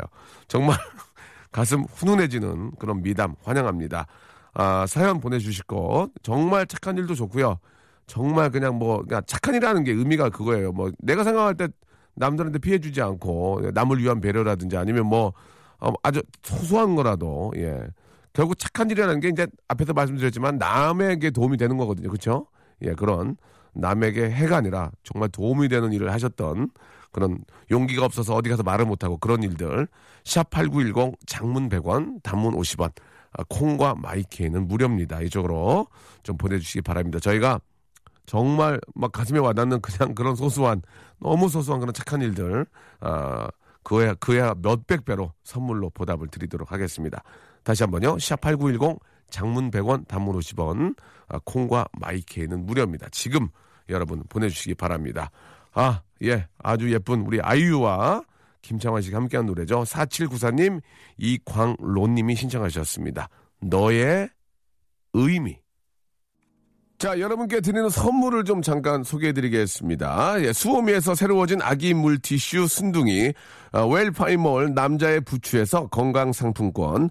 정말 0.49 0.77
가슴 1.53 1.83
훈훈해지는 1.85 2.73
그런 2.79 3.03
미담 3.03 3.35
환영합니다. 3.43 4.07
아, 4.55 4.87
사연 4.87 5.21
보내주실 5.21 5.65
것 5.65 6.09
정말 6.23 6.67
착한 6.67 6.97
일도 6.99 7.15
좋고요. 7.15 7.59
정말 8.07 8.51
그냥 8.51 8.77
뭐 8.77 9.03
그냥 9.03 9.23
착한 9.27 9.55
일하는 9.55 9.85
게 9.85 9.93
의미가 9.93 10.31
그거예요. 10.31 10.73
뭐 10.73 10.91
내가 10.99 11.25
생각할 11.25 11.55
때 11.55 11.69
남들한테 12.15 12.59
피해 12.59 12.79
주지 12.79 13.01
않고 13.01 13.71
남을 13.73 13.99
위한 14.03 14.21
배려라든지 14.21 14.77
아니면 14.77 15.07
뭐 15.07 15.33
어, 15.81 15.93
아주 16.03 16.23
소소한 16.43 16.97
거라도 16.97 17.53
예. 17.57 17.87
결국 18.33 18.59
착한 18.59 18.91
일이라는 18.91 19.21
게 19.21 19.29
이제 19.29 19.47
앞에서 19.69 19.93
말씀드렸지만 19.93 20.59
남에게 20.59 21.31
도움이 21.31 21.57
되는 21.57 21.77
거거든요. 21.77 22.09
그렇죠? 22.09 22.47
예, 22.83 22.93
그런 22.95 23.37
남에게 23.79 24.31
해가 24.31 24.57
아니라 24.57 24.91
정말 25.03 25.29
도움이 25.29 25.69
되는 25.69 25.93
일을 25.93 26.13
하셨던 26.13 26.71
그런 27.13 27.39
용기가 27.71 28.05
없어서 28.05 28.35
어디 28.35 28.51
가서 28.51 28.63
말을 28.63 28.85
못하고 28.85 29.17
그런 29.17 29.43
일들 29.43 29.89
샵8910 30.25 31.17
장문 31.27 31.69
100원 31.69 32.23
단문 32.23 32.55
50원 32.55 32.93
아, 33.33 33.45
콩과 33.49 33.97
마이케이는 33.97 34.67
무료입니다. 34.67 35.21
이쪽으로 35.23 35.87
좀 36.23 36.37
보내주시기 36.37 36.83
바랍니다. 36.83 37.19
저희가 37.21 37.61
정말 38.27 38.81
막 38.95 39.13
가슴에 39.13 39.39
와닿는 39.39 39.81
그냥 39.81 40.15
그런 40.15 40.35
소소한 40.35 40.83
너무 41.21 41.49
소소한 41.49 41.81
그런 41.81 41.95
착한 41.95 42.21
일들 42.21 42.67
아, 43.01 43.49
그야 43.83 44.15
그야 44.15 44.55
몇백 44.61 45.05
배로 45.05 45.33
선물로 45.45 45.91
보답을 45.91 46.29
드리도록 46.29 46.73
하겠습니다. 46.73 47.23
다시 47.63 47.83
한번요. 47.85 48.17
샵8910 48.17 48.99
장문 49.31 49.71
100원 49.71 50.07
단문 50.09 50.39
50원 50.39 50.97
아, 51.29 51.39
콩과 51.45 51.87
마이케이는 52.01 52.67
무료입니다. 52.67 53.09
지금 53.13 53.49
여러분 53.89 54.23
보내주시기 54.29 54.75
바랍니다. 54.75 55.31
아, 55.75 56.03
예. 56.23 56.47
아주 56.59 56.93
예쁜 56.93 57.23
우리 57.23 57.41
아이유와 57.41 58.23
김창완 58.63 59.03
씨가 59.03 59.17
함께한 59.19 59.47
노래죠. 59.47 59.83
4794님, 59.83 60.81
이광로님이 61.17 62.35
신청하셨습니다. 62.35 63.29
너의 63.61 64.29
의미. 65.15 65.59
자, 66.99 67.21
여러분께 67.21 67.61
드리는 67.61 67.89
선물을 67.89 68.43
좀 68.43 68.61
잠깐 68.61 69.05
소개해 69.05 69.33
드리겠습니다. 69.33 70.43
예, 70.43 70.53
수오미에서 70.53 71.15
새로워진 71.15 71.63
아기 71.63 71.95
물티슈 71.95 72.67
순둥이, 72.67 73.33
어, 73.71 73.87
웰파이몰 73.87 74.75
남자의 74.75 75.21
부추에서 75.21 75.87
건강상품권, 75.87 77.11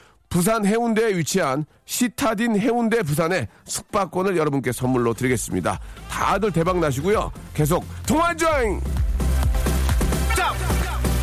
부산 0.31 0.65
해운대에 0.65 1.17
위치한 1.17 1.65
시타딘 1.83 2.57
해운대 2.57 3.03
부산의 3.03 3.49
숙박권을 3.65 4.37
여러분께 4.37 4.71
선물로 4.71 5.13
드리겠습니다. 5.13 5.77
다들 6.09 6.53
대박 6.53 6.79
나시고요. 6.79 7.29
계속 7.53 7.83
통화 8.07 8.33
조잉! 8.33 8.79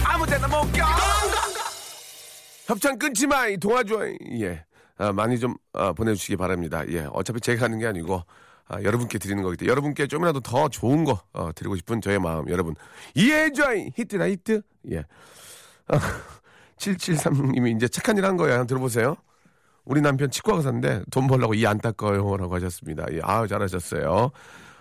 아무 0.04 0.26
데나 0.26 0.46
못 0.46 0.70
가! 0.72 0.86
협찬 2.66 2.98
끊지 2.98 3.26
마, 3.26 3.46
이 3.46 3.56
동아조. 3.56 3.98
예. 4.40 4.62
아, 4.98 5.10
많이 5.10 5.38
좀 5.38 5.54
아, 5.72 5.94
보내주시기 5.94 6.36
바랍니다. 6.36 6.84
예, 6.88 7.08
어차피 7.10 7.40
제가 7.40 7.64
하는 7.64 7.78
게 7.78 7.86
아니고 7.86 8.22
아, 8.66 8.82
여러분께 8.82 9.18
드리는 9.18 9.42
거기 9.42 9.56
때문에 9.56 9.70
여러분께 9.70 10.06
좀이라도 10.06 10.40
더 10.40 10.68
좋은 10.68 11.04
거 11.04 11.22
어, 11.32 11.50
드리고 11.54 11.76
싶은 11.76 12.02
저의 12.02 12.18
마음 12.18 12.46
여러분 12.50 12.74
이해줘이 13.14 13.92
히트나 13.96 14.28
히트 14.28 14.60
예. 14.90 15.06
아, 16.78 16.92
7736님이 16.94 17.74
이제 17.76 17.88
착한 17.88 18.16
일 18.16 18.24
한. 18.24 18.38
한번 18.38 18.66
들어보세요. 18.66 19.16
우리 19.84 20.00
남편 20.00 20.30
치과 20.30 20.54
의사인데 20.56 21.02
돈 21.10 21.26
벌려고 21.26 21.54
이 21.54 21.66
안 21.66 21.78
닦아요. 21.78 22.36
라고 22.36 22.54
하셨습니다. 22.54 23.06
예, 23.12 23.20
아우, 23.22 23.48
잘하셨어요. 23.48 24.30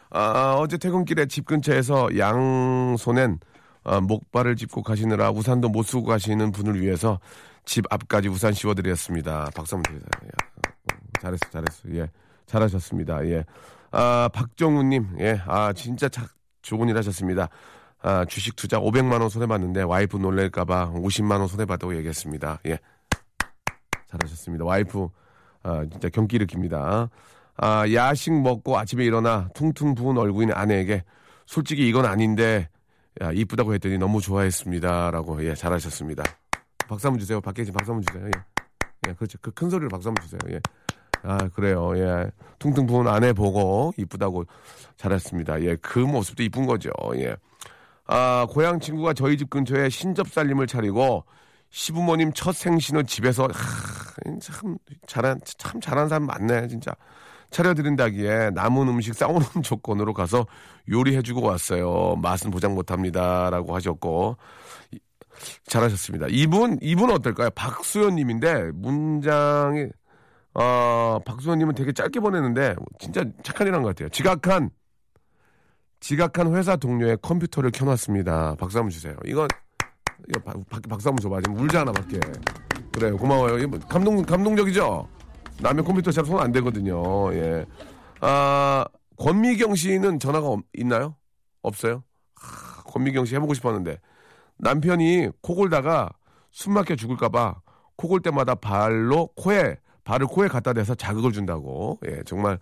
아, 0.10 0.56
어제 0.60 0.78
퇴근길에 0.78 1.26
집 1.26 1.46
근처에서 1.46 2.10
양손엔 2.18 3.40
아, 3.84 4.02
목발을 4.02 4.56
짚고 4.58 4.84
가시느라 4.84 5.32
우산도 5.32 5.70
못 5.70 5.84
쓰고 5.84 6.04
가시는 6.04 6.52
분을 6.52 6.80
위해서 6.82 7.20
집 7.66 7.86
앞까지 7.90 8.28
우산 8.30 8.54
씌워드렸습니다. 8.54 9.50
박수 9.56 9.76
한번 9.76 9.94
드리세요. 9.94 10.10
야, 10.26 10.30
어, 10.94 10.98
잘했어, 11.22 11.50
잘했어. 11.52 11.82
예, 11.94 12.10
잘하셨습니다. 12.46 13.26
예. 13.28 13.46
아, 13.92 14.30
박정우님, 14.34 15.16
예, 15.20 15.42
아, 15.48 15.72
진짜 15.74 16.10
자, 16.10 16.26
좋은 16.62 16.90
일 16.90 16.98
하셨습니다. 16.98 17.50
아, 18.02 18.26
주식 18.26 18.56
투자 18.56 18.80
500만 18.80 19.20
원 19.22 19.30
손해봤는데 19.30 19.82
와이프 19.84 20.18
놀랄까봐 20.18 20.92
50만 20.94 21.40
원 21.40 21.48
손해봤다고 21.48 21.96
얘기했습니다. 21.98 22.60
예. 22.68 22.80
잘하셨습니다. 24.08 24.64
와이프, 24.66 25.08
아, 25.64 25.86
진짜 25.92 26.10
경기 26.10 26.38
일으킵니다. 26.40 27.10
아, 27.58 27.92
야식 27.94 28.34
먹고 28.40 28.78
아침에 28.78 29.04
일어나 29.04 29.50
퉁퉁 29.54 29.96
부은 29.96 30.18
얼굴인 30.18 30.52
아내에게 30.54 31.04
솔직히 31.46 31.88
이건 31.90 32.06
아닌데, 32.06 32.70
야, 33.22 33.32
이쁘다고 33.32 33.74
했더니 33.74 33.98
너무 33.98 34.22
좋아했습니다. 34.22 35.12
라고, 35.12 35.44
예, 35.44 35.56
잘하셨습니다. 35.56 36.24
박수 36.88 37.08
한번 37.08 37.20
주세요. 37.20 37.42
밖에 37.42 37.64
지금 37.66 37.78
박수 37.78 37.92
한번 37.94 38.06
주세요. 38.08 38.28
예. 38.28 39.10
예, 39.10 39.14
그렇죠. 39.14 39.38
그 39.42 39.52
큰 39.52 39.70
소리로 39.70 39.90
박수 39.90 40.10
한번 40.10 40.24
주세요. 40.24 40.40
예. 40.52 40.60
아, 41.24 41.50
그래요. 41.50 41.98
예. 41.98 42.30
퉁퉁 42.60 42.86
부은 42.86 43.08
아내 43.08 43.34
보고 43.34 43.92
이쁘다고 43.98 44.46
잘했습니다. 44.98 45.62
예, 45.64 45.76
그 45.78 46.00
모습도 46.00 46.44
이쁜 46.44 46.66
거죠. 46.68 46.92
예. 47.16 47.36
아, 48.08 48.48
고향 48.50 48.80
친구가 48.80 49.14
저희 49.14 49.38
집 49.38 49.50
근처에 49.50 49.90
신접살림을 49.90 50.68
차리고 50.68 51.26
시부모님 51.70 52.32
첫 52.34 52.56
생신을 52.56 53.04
집에서 53.06 53.44
하, 53.44 54.40
참 54.40 54.78
잘한 55.06 55.40
참 55.58 55.82
잘한 55.82 56.08
사람 56.10 56.26
많네 56.26 56.68
진짜. 56.68 56.92
차려드린다기에 57.50 58.52
남은 58.52 58.90
음식 58.90 59.14
싸우는 59.14 59.46
조건으로 59.64 60.14
가서 60.14 60.46
요리해주고 60.90 61.42
왔어요. 61.42 62.16
맛은 62.22 62.52
보장 62.52 62.74
못합니다라고 62.76 63.76
하셨고. 63.76 64.38
이- 64.92 65.00
잘하셨습니다. 65.68 66.26
이분 66.30 66.78
이분 66.82 67.12
어떨까요? 67.12 67.52
박수현님인데 67.52 68.72
문장이 68.74 69.86
어 70.56 71.20
박수현님은 71.26 71.76
되게 71.76 71.92
짧게 71.92 72.20
보냈는데 72.20 72.76
진짜 73.00 73.24
착한 73.44 73.68
일한 73.68 73.84
것 73.84 73.90
같아요. 73.90 74.10
지각한 74.10 74.72
지각한 76.00 76.54
회사 76.56 76.76
동료의 76.76 77.18
컴퓨터를 77.22 77.72
켜놨습니다. 77.72 78.56
박수 78.60 78.78
한번 78.78 78.90
주세요. 78.92 79.16
이건 79.26 79.48
이거 80.30 80.40
박, 80.42 80.56
박, 80.70 80.82
박수 80.88 81.10
한번 81.10 81.22
줘봐. 81.22 81.42
지금 81.42 81.60
울잖아 81.60 81.92
밖에. 81.92 82.20
그래요. 82.94 83.18
고마워요. 83.18 83.58
이거 83.60 83.78
감동 83.88 84.22
감동적이죠. 84.24 85.08
남의 85.62 85.84
컴퓨터 85.84 86.12
잘 86.12 86.26
손 86.26 86.40
안 86.40 86.52
되거든요. 86.52 87.34
예. 87.34 87.66
아 88.22 88.86
권미경 89.18 89.76
씨는 89.76 90.20
전화가 90.20 90.48
없- 90.48 90.64
있나요? 90.74 91.16
없어요? 91.62 92.04
아, 92.36 92.82
권미경 92.84 93.26
씨 93.26 93.36
해보고 93.36 93.54
싶었는데 93.56 94.00
남편이 94.60 95.30
코 95.42 95.56
골다가 95.56 96.10
숨 96.52 96.74
막혀 96.74 96.96
죽을까봐 96.96 97.62
코 97.96 98.08
골 98.08 98.22
때마다 98.22 98.54
발로 98.56 99.28
코에 99.36 99.78
발을 100.04 100.28
코에 100.28 100.48
갖다 100.48 100.74
대서 100.74 100.94
자극을 100.96 101.32
준다고. 101.32 102.00
예, 102.08 102.22
정말 102.26 102.60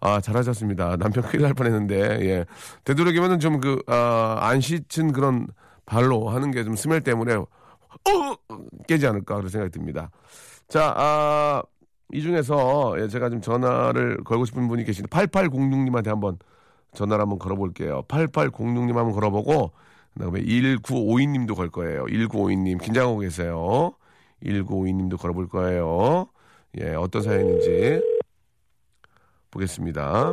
아 0.00 0.20
잘하셨습니다. 0.20 0.96
남편 0.96 1.24
큰일 1.24 1.42
날 1.42 1.54
뻔했는데 1.54 1.96
예 2.26 2.44
되도록이면은 2.84 3.40
좀그안 3.40 4.60
씻은 4.60 5.12
그런 5.12 5.46
발로 5.86 6.28
하는 6.28 6.50
게 6.50 6.64
좀 6.64 6.76
스멜 6.76 7.00
때문에 7.00 7.34
어 7.34 7.46
깨지 8.86 9.06
않을까 9.06 9.36
그런 9.36 9.48
생각이 9.48 9.72
듭니다. 9.72 10.10
자, 10.68 10.92
아, 10.96 11.62
이 12.12 12.20
중에서 12.22 12.94
예, 13.00 13.08
제가 13.08 13.30
좀 13.30 13.40
전화를 13.40 14.22
걸고 14.24 14.44
싶은 14.44 14.68
분이 14.68 14.84
계신데 14.84 15.08
8806님한테 15.08 16.06
한번 16.08 16.38
전화를 16.94 17.22
한번 17.22 17.38
걸어볼게요. 17.38 18.02
8806님 18.08 18.94
한번 18.94 19.12
걸어보고 19.12 19.72
그 20.14 20.20
다음에 20.20 20.40
1952님도 20.42 21.56
걸 21.56 21.70
거예요. 21.70 22.04
1952님 22.06 22.82
긴장하고 22.82 23.18
계세요. 23.20 23.92
1952님도 24.44 25.18
걸어볼 25.18 25.48
거예요. 25.48 26.28
예, 26.80 26.94
어떤 26.94 27.22
사연인지 27.22 28.02
보겠습니다. 29.50 30.32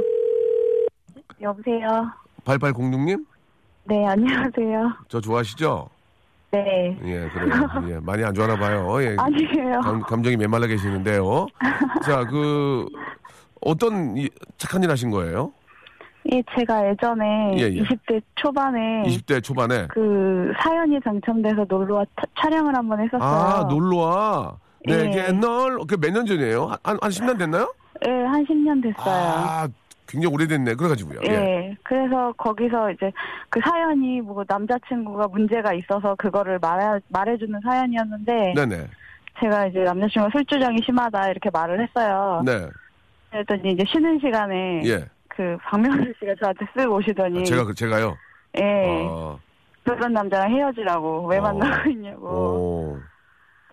여보세요. 1.41 2.09
8806님? 2.45 3.25
네, 3.85 4.05
안녕하세요. 4.07 4.91
저 5.07 5.21
좋아하시죠? 5.21 5.89
네. 6.51 6.97
예, 7.03 7.27
그래요. 7.29 7.69
예, 7.89 7.99
많이 7.99 8.23
안 8.23 8.33
좋아하나 8.33 8.57
봐요. 8.57 9.01
예. 9.03 9.15
아니에요. 9.17 9.79
감, 9.81 10.01
감정이 10.01 10.37
메말라 10.37 10.67
계시는데요. 10.67 11.47
자, 12.05 12.25
그, 12.25 12.85
어떤 13.61 14.15
이- 14.17 14.29
착한 14.57 14.81
일 14.83 14.89
하신 14.89 15.11
거예요? 15.11 15.51
예, 16.31 16.41
제가 16.57 16.89
예전에 16.89 17.55
예, 17.57 17.61
예. 17.63 17.81
20대 17.83 18.21
초반에 18.35 19.03
20대 19.05 19.43
초반에. 19.43 19.87
그 19.91 20.51
사연이 20.61 20.99
당첨돼서 21.01 21.65
놀러와 21.67 22.05
차- 22.19 22.23
촬영을 22.41 22.75
한 22.75 22.87
번 22.87 22.99
했었어요. 22.99 23.21
아, 23.21 23.67
놀러 23.69 23.97
와. 23.97 24.57
내게 24.85 25.25
예. 25.27 25.31
널, 25.31 25.77
그몇년 25.87 26.25
전이에요? 26.25 26.67
한, 26.83 26.97
한 27.01 27.09
10년 27.11 27.37
됐나요? 27.37 27.71
예, 28.07 28.11
한 28.11 28.45
10년 28.45 28.81
됐어요. 28.83 29.13
아, 29.15 29.67
굉장히 30.07 30.33
오래됐네. 30.33 30.75
그래가지고요. 30.75 31.19
예. 31.27 31.33
예. 31.33 31.75
그래서 31.83 32.31
거기서 32.33 32.91
이제 32.91 33.11
그 33.49 33.59
사연이 33.63 34.21
뭐 34.21 34.43
남자친구가 34.47 35.27
문제가 35.29 35.73
있어서 35.73 36.15
그거를 36.15 36.59
말해, 36.59 36.99
말해주는 37.09 37.59
사연이었는데 37.63 38.53
네네. 38.55 38.87
제가 39.39 39.67
이제 39.67 39.79
남자친구가 39.79 40.29
술주정이 40.31 40.77
심하다 40.85 41.29
이렇게 41.31 41.49
말을 41.51 41.81
했어요. 41.81 42.43
네. 42.45 42.67
그랬더니 43.31 43.71
이제 43.73 43.83
쉬는 43.87 44.19
시간에 44.19 44.81
예. 44.85 45.05
그 45.27 45.57
박명수 45.63 46.13
씨가 46.19 46.33
저한테 46.39 46.65
쓱 46.75 46.89
오시더니 46.91 47.41
아, 47.41 47.43
제가, 47.43 47.65
그- 47.65 47.73
제가요? 47.75 48.15
예 48.57 49.05
어, 49.09 49.37
그런 49.83 50.13
남자랑 50.13 50.49
헤어지라고 50.49 51.27
왜 51.27 51.39
어. 51.39 51.41
만나고 51.41 51.89
있냐고 51.89 52.27
오. 52.27 52.97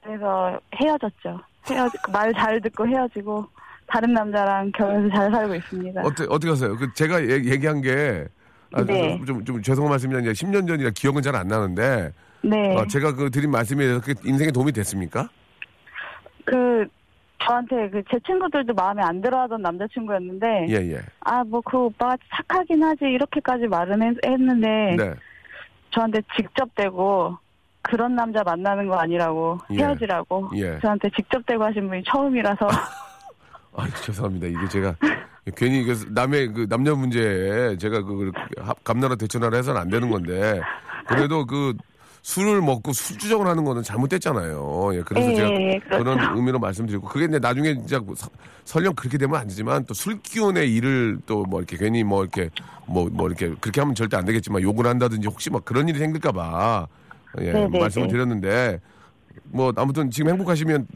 그래서 0.03 0.59
헤어졌죠. 0.75 1.39
헤어지 1.71 1.97
말잘 2.13 2.61
듣고 2.63 2.89
헤어지고 2.89 3.47
다른 3.93 4.15
남자랑 4.15 4.73
결혼해서 4.73 5.15
잘 5.15 5.31
살고 5.31 5.55
있습니다. 5.57 6.01
어떻게, 6.01 6.23
어떻게 6.31 6.49
하세요? 6.49 6.77
그 6.77 6.93
제가 6.95 7.23
얘- 7.23 7.45
얘기한 7.45 7.83
게, 7.83 8.27
아, 8.73 8.83
네. 8.85 9.17
좀, 9.19 9.27
좀, 9.27 9.45
좀 9.45 9.63
죄송한 9.63 9.91
말씀이 9.91 10.15
아니라 10.17 10.33
10년 10.33 10.67
전이라 10.67 10.91
기억은 10.95 11.21
잘 11.21 11.37
안 11.37 11.47
나는데, 11.49 12.11
네. 12.43 12.75
어, 12.77 12.87
제가 12.87 13.15
그 13.15 13.31
드린 13.31 13.51
말씀에 13.51 13.85
대해서 13.85 14.01
그 14.01 14.15
인생에 14.25 14.51
도움이 14.51 14.73
됐습니까? 14.73 15.29
그 16.45 16.87
저한테 17.45 17.91
그 17.91 18.03
제 18.11 18.19
친구들도 18.27 18.73
마음에 18.75 19.03
안 19.03 19.21
들어하던 19.21 19.61
남자친구였는데 19.63 20.67
예, 20.71 20.75
예. 20.93 21.01
아 21.21 21.43
뭐 21.45 21.61
그 21.63 21.77
오빠가 21.87 22.17
착하긴 22.37 22.83
하지 22.83 23.05
이렇게까지 23.05 23.67
말은 23.67 24.01
했, 24.03 24.17
했는데 24.25 24.97
네. 24.97 25.15
저한테 25.91 26.21
직접 26.37 26.73
대고 26.77 27.37
그런 27.83 28.15
남자 28.15 28.43
만나는 28.45 28.87
거 28.89 28.95
아니라고 28.97 29.59
예. 29.73 29.79
헤어지라고 29.79 30.51
예. 30.57 30.79
저한테 30.81 31.11
직접 31.17 31.45
대고 31.47 31.65
하신 31.65 31.89
분이 31.89 32.05
처음이라서 32.07 32.67
아, 33.75 33.89
죄송합니다. 34.05 34.47
이게 34.49 34.69
제가 34.69 34.95
괜히 35.57 35.83
그 35.85 36.07
남의 36.11 36.53
그 36.53 36.67
남녀 36.69 36.95
문제에 36.95 37.77
제가 37.77 38.03
그 38.03 38.31
감나라 38.85 39.15
대천하라 39.17 39.57
해서는 39.57 39.81
안 39.81 39.89
되는 39.89 40.09
건데 40.11 40.61
그래도 41.09 41.47
그 41.47 41.75
술을 42.25 42.63
먹고 42.63 42.93
술주정을 42.93 43.49
하는 43.49 43.65
거는 43.65 43.83
잘못됐잖아요. 43.83 44.91
예, 44.95 45.03
그래서 45.03 45.33
예, 45.33 45.35
제가 45.35 45.49
예, 45.51 45.79
그렇죠. 45.81 46.05
그런 46.05 46.37
의미로 46.37 46.61
말씀드리고 46.61 47.09
그게 47.09 47.25
이제 47.25 47.41
나중에 47.41 47.75
진짜 47.75 47.99
뭐 47.99 48.15
서- 48.15 48.31
설령 48.65 48.95
그렇게 48.95 49.19
되면 49.19 49.35
안 49.41 49.49
되지만 49.49 49.85
또 49.87 49.95
술 49.95 50.21
기운의 50.23 50.73
일을 50.73 51.19
또 51.27 51.43
뭐 51.43 51.59
이렇게 51.59 51.77
괜히 51.77 52.05
뭐 52.05 52.23
이렇게 52.23 52.49
뭐뭐 52.87 53.27
이렇게 53.27 53.53
그렇게 53.61 53.81
하면 53.81 53.97
절대 53.97 54.17
안 54.17 54.25
되겠지만 54.25 54.63
욕을 54.63 54.87
한다든지 54.87 55.27
혹시 55.27 55.51
막 55.51 55.65
그런 55.65 55.89
일이 55.89 55.99
생길까 55.99 56.31
봐 56.31 56.87
예, 57.41 57.53
네, 57.53 57.67
네, 57.67 57.79
말씀을 57.81 58.07
네. 58.07 58.13
드렸는데 58.13 58.81
뭐 59.45 59.73
아무튼 59.75 60.09
지금 60.09 60.31
행복하시면 60.31 60.87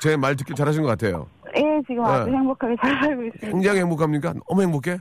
제 0.00 0.16
말 0.16 0.36
듣길 0.36 0.54
잘하신 0.54 0.82
것 0.82 0.88
같아요. 0.88 1.26
예 1.56 1.82
지금 1.86 2.04
아주 2.04 2.30
네. 2.30 2.36
행복하게 2.36 2.76
잘 2.80 2.90
살고 3.00 3.22
있습니다. 3.24 3.50
굉장히 3.50 3.80
행복합니까? 3.80 4.34
너무 4.48 4.62
행복해? 4.62 4.98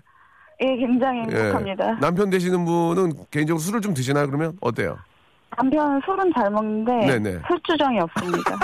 예 0.61 0.75
굉장히 0.77 1.23
예. 1.31 1.37
행복합니다. 1.37 1.99
남편 1.99 2.29
되시는 2.29 2.65
분은 2.65 3.13
개인적으로 3.31 3.59
술을 3.59 3.81
좀 3.81 3.93
드시나요? 3.93 4.27
그러면 4.27 4.57
어때요? 4.61 4.97
남편은 5.57 6.01
술은 6.05 6.31
잘 6.35 6.49
먹는데 6.49 6.91
네네. 7.19 7.39
술 7.47 7.59
주정이 7.63 7.99
없습니다. 7.99 8.57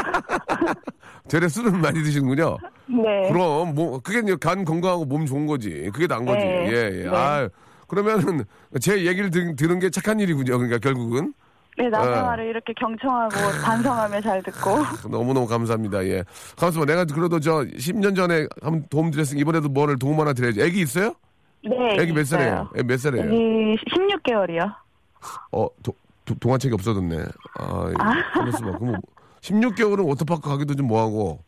되레 1.30 1.48
술은 1.48 1.80
많이 1.80 2.02
드시는군요. 2.04 2.58
네. 2.88 3.30
그럼 3.32 3.74
뭐 3.76 4.00
그게 4.00 4.20
이제 4.20 4.36
간 4.36 4.66
건강하고 4.66 5.06
몸 5.06 5.26
좋은 5.26 5.46
거지. 5.46 5.90
그게 5.94 6.08
나은 6.08 6.26
거지. 6.26 6.46
네. 6.46 6.70
예, 6.72 7.04
예. 7.04 7.04
네. 7.04 7.10
아, 7.10 7.48
그러면은 7.88 8.44
제 8.82 9.06
얘기를 9.06 9.30
들, 9.30 9.56
들은 9.56 9.80
게 9.80 9.90
착한 9.90 10.20
일이군요. 10.20 10.58
그러니까 10.58 10.80
결국은 10.80 11.34
네, 11.78 11.90
나생활을 11.90 12.46
이렇게 12.48 12.74
경청하고 12.74 13.36
반성하며 13.64 14.22
잘 14.22 14.44
듣고. 14.44 14.80
너무너무 15.10 15.48
감사합니다. 15.48 16.04
예. 16.06 16.24
가만있어 16.58 16.80
봐. 16.82 16.86
내가 16.86 17.06
그래도 17.06 17.40
저 17.40 17.62
10년 17.64 18.16
전에 18.16 18.46
한번 18.62 18.86
도움 18.90 19.10
드렸으니 19.10 19.40
이번에도 19.42 19.70
뭐를 19.70 19.98
도움 19.98 20.20
하나 20.20 20.34
드려야지. 20.34 20.62
애기 20.62 20.82
있어요? 20.82 21.14
네. 21.64 21.96
애기 22.00 22.12
몇 22.12 22.26
살이에요? 22.26 22.70
애기 22.76 22.84
몇 22.88 23.00
살이에요? 23.00 23.26
애기 23.26 23.36
16개월이요. 23.86 24.76
어, 25.54 25.68
도, 25.84 25.94
도- 26.26 26.36
동화책이 26.40 26.74
없어졌네. 26.74 27.18
아, 27.60 27.92
가만있어 28.34 28.60
봐. 28.66 28.78
그럼 28.78 28.96
16개월은 29.42 30.08
워터파크 30.08 30.50
가기도 30.50 30.76
좀 30.76 30.88
뭐하고. 30.88 31.40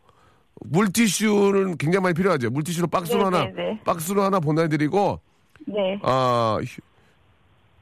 물티슈는 0.66 1.76
굉장히 1.76 2.02
많이 2.04 2.14
필요하죠. 2.14 2.48
물티슈로 2.50 2.86
박스로 2.86 3.18
네, 3.18 3.24
하나, 3.24 3.44
네, 3.46 3.52
네. 3.56 3.80
박스로 3.84 4.22
하나 4.22 4.38
보내드리고, 4.40 5.20
네. 5.66 5.98
아, 6.02 6.58
휴- 6.64 6.80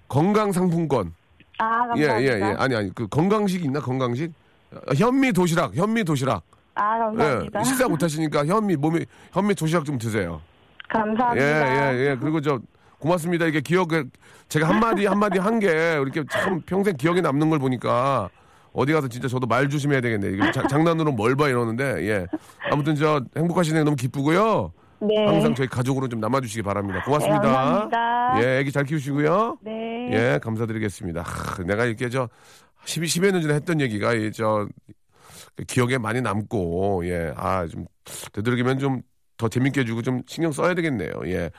건강 0.08 0.52
상품권. 0.52 1.14
아, 1.62 1.92
예, 1.96 2.06
감사합니다. 2.06 2.22
예, 2.22 2.40
예. 2.40 2.54
아니, 2.58 2.74
아니. 2.74 2.94
그 2.94 3.06
건강식 3.08 3.64
있나? 3.64 3.80
건강식? 3.80 4.32
어, 4.74 4.94
현미 4.94 5.32
도시락, 5.32 5.74
현미 5.76 6.04
도시락. 6.04 6.42
아, 6.74 6.98
감사합니다. 6.98 7.60
예, 7.60 7.64
식사 7.64 7.86
못 7.88 8.02
하시니까 8.02 8.46
현미, 8.46 8.76
몸에, 8.76 9.04
현미 9.32 9.54
도시락 9.54 9.84
좀 9.84 9.98
드세요. 9.98 10.40
감사합니다. 10.88 11.36
예, 11.36 11.94
예, 11.94 12.10
예. 12.10 12.16
그리고 12.18 12.40
저, 12.40 12.58
고맙습니다. 12.98 13.46
이게 13.46 13.60
기억에, 13.60 14.04
제가 14.48 14.68
한마디, 14.68 15.06
한마디 15.06 15.38
한 15.38 15.58
게, 15.58 15.68
이렇게 15.68 16.24
참 16.30 16.60
평생 16.66 16.96
기억에 16.96 17.20
남는 17.20 17.50
걸 17.50 17.58
보니까, 17.58 18.28
어디 18.72 18.92
가서 18.92 19.08
진짜 19.08 19.28
저도 19.28 19.46
말 19.46 19.68
조심해야 19.68 20.00
되겠네. 20.00 20.28
이게 20.30 20.52
자- 20.52 20.66
장난으로 20.66 21.12
뭘 21.12 21.36
봐 21.36 21.48
이러는데, 21.48 22.08
예. 22.08 22.26
아무튼 22.70 22.94
저, 22.94 23.20
행복하시는 23.36 23.78
게 23.80 23.84
너무 23.84 23.96
기쁘고요. 23.96 24.72
네. 25.06 25.26
항상 25.26 25.54
저희 25.54 25.66
가족으로 25.68 26.08
좀 26.08 26.20
남아주시기 26.20 26.62
바랍니다. 26.62 27.02
고맙습니다. 27.04 27.40
네, 27.42 27.48
감사합니다. 27.48 28.42
예, 28.42 28.58
애기 28.60 28.72
잘 28.72 28.84
키우시고요. 28.84 29.58
네. 29.62 30.10
예, 30.12 30.38
감사드리겠습니다. 30.42 31.22
하, 31.22 31.62
내가 31.64 31.84
이렇게 31.84 32.08
저 32.08 32.28
10, 32.84 33.02
10여 33.02 33.32
년 33.32 33.42
전에 33.42 33.54
했던 33.54 33.80
얘기가 33.80 34.14
이 34.14 34.30
저 34.32 34.66
기억에 35.66 35.98
많이 35.98 36.20
남고 36.20 37.02
예, 37.06 37.32
아, 37.36 37.66
좀 37.66 37.86
되도록이면 38.32 38.78
좀 38.78 39.02
더 39.38 39.48
재밌게 39.48 39.80
해주고 39.80 40.02
좀 40.02 40.22
신경 40.28 40.52
써야 40.52 40.72
되겠네요. 40.74 41.10
예. 41.26 41.50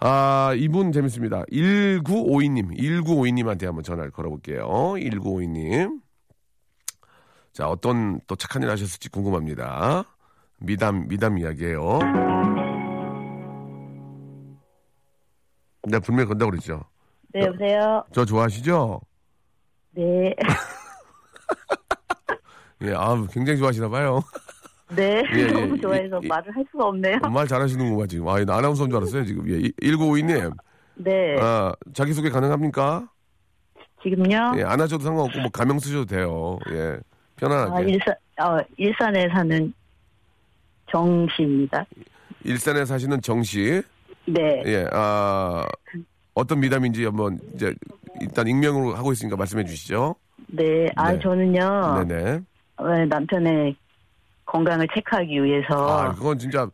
아, 0.00 0.52
이분 0.54 0.92
재밌습니다. 0.92 1.44
1952님, 1.50 2.76
1952님한테 2.78 3.64
한번 3.64 3.82
전화를 3.82 4.10
걸어볼게요. 4.10 4.66
1952님. 4.68 6.00
자, 7.54 7.68
어떤 7.68 8.20
또 8.26 8.36
착한 8.36 8.62
일 8.62 8.68
하셨을지 8.68 9.08
궁금합니다. 9.08 10.04
미담, 10.60 11.08
미담 11.08 11.38
이야기예요. 11.38 11.98
내가 15.84 16.00
분명히 16.00 16.28
건다고 16.28 16.50
그랬죠. 16.50 16.84
네, 17.32 17.46
여보세요? 17.46 18.04
저 18.12 18.24
좋아하시죠? 18.24 19.00
네. 19.92 20.34
예, 22.82 22.94
아 22.94 23.14
굉장히 23.32 23.58
좋아하시나 23.58 23.88
봐요. 23.88 24.20
네. 24.94 25.22
예, 25.34 25.38
예, 25.38 25.46
너무 25.46 25.76
예, 25.76 25.80
좋아해서 25.80 26.20
예, 26.22 26.28
말을 26.28 26.54
할 26.54 26.64
수가 26.70 26.86
없네요. 26.86 27.18
말 27.32 27.46
잘하시는구만 27.46 28.08
지금. 28.08 28.28
아, 28.28 28.44
나 28.44 28.56
아나운서인 28.56 28.90
줄 28.90 28.98
알았어요 28.98 29.24
지금. 29.24 29.48
예, 29.48 29.60
1952님. 29.82 30.52
네. 30.96 31.36
아, 31.40 31.72
자기소개 31.94 32.28
가능합니까? 32.28 33.08
지금요? 34.02 34.52
예, 34.58 34.64
안 34.64 34.80
하셔도 34.80 35.04
상관없고 35.04 35.40
뭐 35.40 35.50
가명 35.50 35.78
쓰셔도 35.78 36.04
돼요. 36.04 36.58
예, 36.70 36.98
편안하게. 37.36 37.72
아, 37.72 37.80
일산, 37.80 38.14
어, 38.40 38.58
일산에 38.76 39.28
사는 39.28 39.72
정 40.90 41.26
씨입니다. 41.34 41.84
일산에 42.44 42.84
사시는 42.84 43.20
정 43.22 43.42
씨. 43.42 43.82
네. 44.26 44.62
예, 44.66 44.86
아 44.92 45.64
어떤 46.34 46.60
미담인지 46.60 47.04
한번 47.04 47.38
이제 47.54 47.74
일단 48.20 48.46
익명으로 48.46 48.94
하고 48.94 49.12
있으니까 49.12 49.36
말씀해 49.36 49.64
주시죠. 49.64 50.14
네. 50.48 50.88
아, 50.96 51.12
네. 51.12 51.18
저는요. 51.20 52.04
네네. 52.04 52.40
어, 52.76 52.84
남편의 53.08 53.76
건강을 54.46 54.88
체크하기 54.94 55.44
위해서. 55.44 55.74
아, 55.74 56.12
그건 56.12 56.38
진짜 56.38 56.68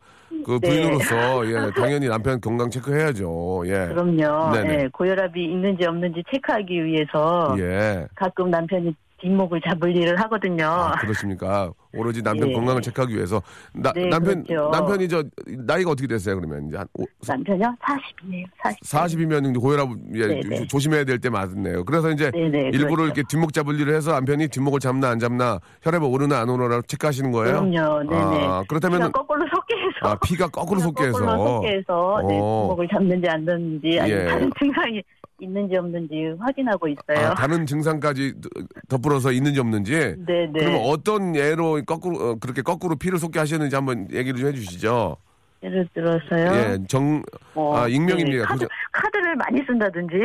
그 0.45 0.59
네. 0.61 0.69
부인으로서 0.69 1.47
예, 1.47 1.71
당연히 1.71 2.07
남편 2.07 2.39
건강 2.41 2.69
체크해야죠. 2.69 3.63
예. 3.65 3.87
그럼요. 3.87 4.51
네네. 4.53 4.77
네, 4.77 4.87
고혈압이 4.89 5.43
있는지 5.43 5.85
없는지 5.85 6.23
체크하기 6.31 6.85
위해서 6.85 7.55
예. 7.59 8.07
가끔 8.15 8.49
남편이 8.49 8.95
뒷목을 9.19 9.61
잡을 9.61 9.95
일을 9.95 10.19
하거든요. 10.21 10.65
아, 10.65 10.91
그렇습니까? 10.99 11.71
오로지 11.93 12.21
남편 12.21 12.49
예. 12.49 12.53
건강을 12.53 12.81
체크하기 12.83 13.15
위해서 13.15 13.41
나, 13.73 13.91
네, 13.93 14.05
남편 14.07 14.43
그렇죠. 14.43 14.69
남편이 14.69 15.07
저 15.09 15.23
나이가 15.65 15.91
어떻게 15.91 16.05
됐어요? 16.07 16.35
그러면 16.39 16.67
이제 16.67 16.77
한 16.77 16.85
오- 16.93 17.05
남편이요? 17.27 17.75
40이네요. 17.81 18.45
40. 18.61 18.81
40이면 18.83 19.59
고혈압 19.59 19.89
예. 20.13 20.41
조- 20.57 20.67
조심해야 20.67 21.03
될 21.05 21.17
때 21.19 21.29
맞네요. 21.31 21.83
그래서 21.85 22.11
이제 22.11 22.29
네, 22.31 22.49
네, 22.49 22.59
일부러 22.71 22.97
그렇죠. 22.97 23.05
이렇게 23.05 23.23
뒷목 23.27 23.53
잡을 23.53 23.79
일을 23.79 23.95
해서 23.95 24.11
남편이 24.11 24.49
뒷목을 24.49 24.79
잡나 24.79 25.09
안 25.09 25.17
잡나 25.17 25.59
혈압이 25.81 26.05
오르나 26.05 26.39
안 26.41 26.49
오르나 26.49 26.81
체크하시는 26.85 27.31
거예요? 27.31 27.61
그럼요. 27.67 28.03
네네. 28.09 28.45
아, 28.47 28.63
그렇다면 28.67 28.99
피가 28.99 29.11
거꾸로 29.11 29.45
솟게 29.47 29.75
해서. 29.75 30.11
아, 30.13 30.15
피가 30.23 30.47
거꾸로 30.49 30.79
솟게 30.81 31.05
해서 31.05 31.17
거꾸로 31.25 31.47
솟게 31.55 31.67
해서 31.69 32.19
네, 32.27 32.37
어. 32.39 32.67
뒷목을 32.67 32.87
잡는지 32.89 33.27
안 33.29 33.43
잡는지 33.45 33.99
아니 33.99 34.11
예. 34.11 34.25
다른 34.25 34.51
증상이 34.59 35.01
있는지 35.39 35.77
없는지 35.77 36.35
확인하고 36.39 36.87
있어요. 36.87 37.27
아, 37.27 37.35
다른 37.35 37.65
증상까지 37.65 38.33
덧불어서 38.89 39.31
있는지 39.31 39.59
없는지 39.59 39.91
네 40.25 40.47
네. 40.51 40.51
그러면 40.53 40.81
어떤 40.85 41.35
예로 41.35 41.81
거꾸로 41.85 42.17
어, 42.17 42.35
그렇게 42.35 42.61
거꾸로 42.61 42.95
피를 42.95 43.19
솟게 43.19 43.39
하셨는지 43.39 43.75
한번 43.75 44.07
얘기를 44.11 44.39
좀 44.39 44.49
해주시죠. 44.49 45.17
예를 45.63 45.87
들어서요. 45.93 46.51
예, 46.55 46.77
정 46.87 47.21
뭐, 47.53 47.77
아, 47.77 47.87
익명입니다. 47.87 48.37
네, 48.37 48.43
카드, 48.43 48.67
카드를 48.91 49.35
많이 49.35 49.61
쓴다든지 49.65 50.15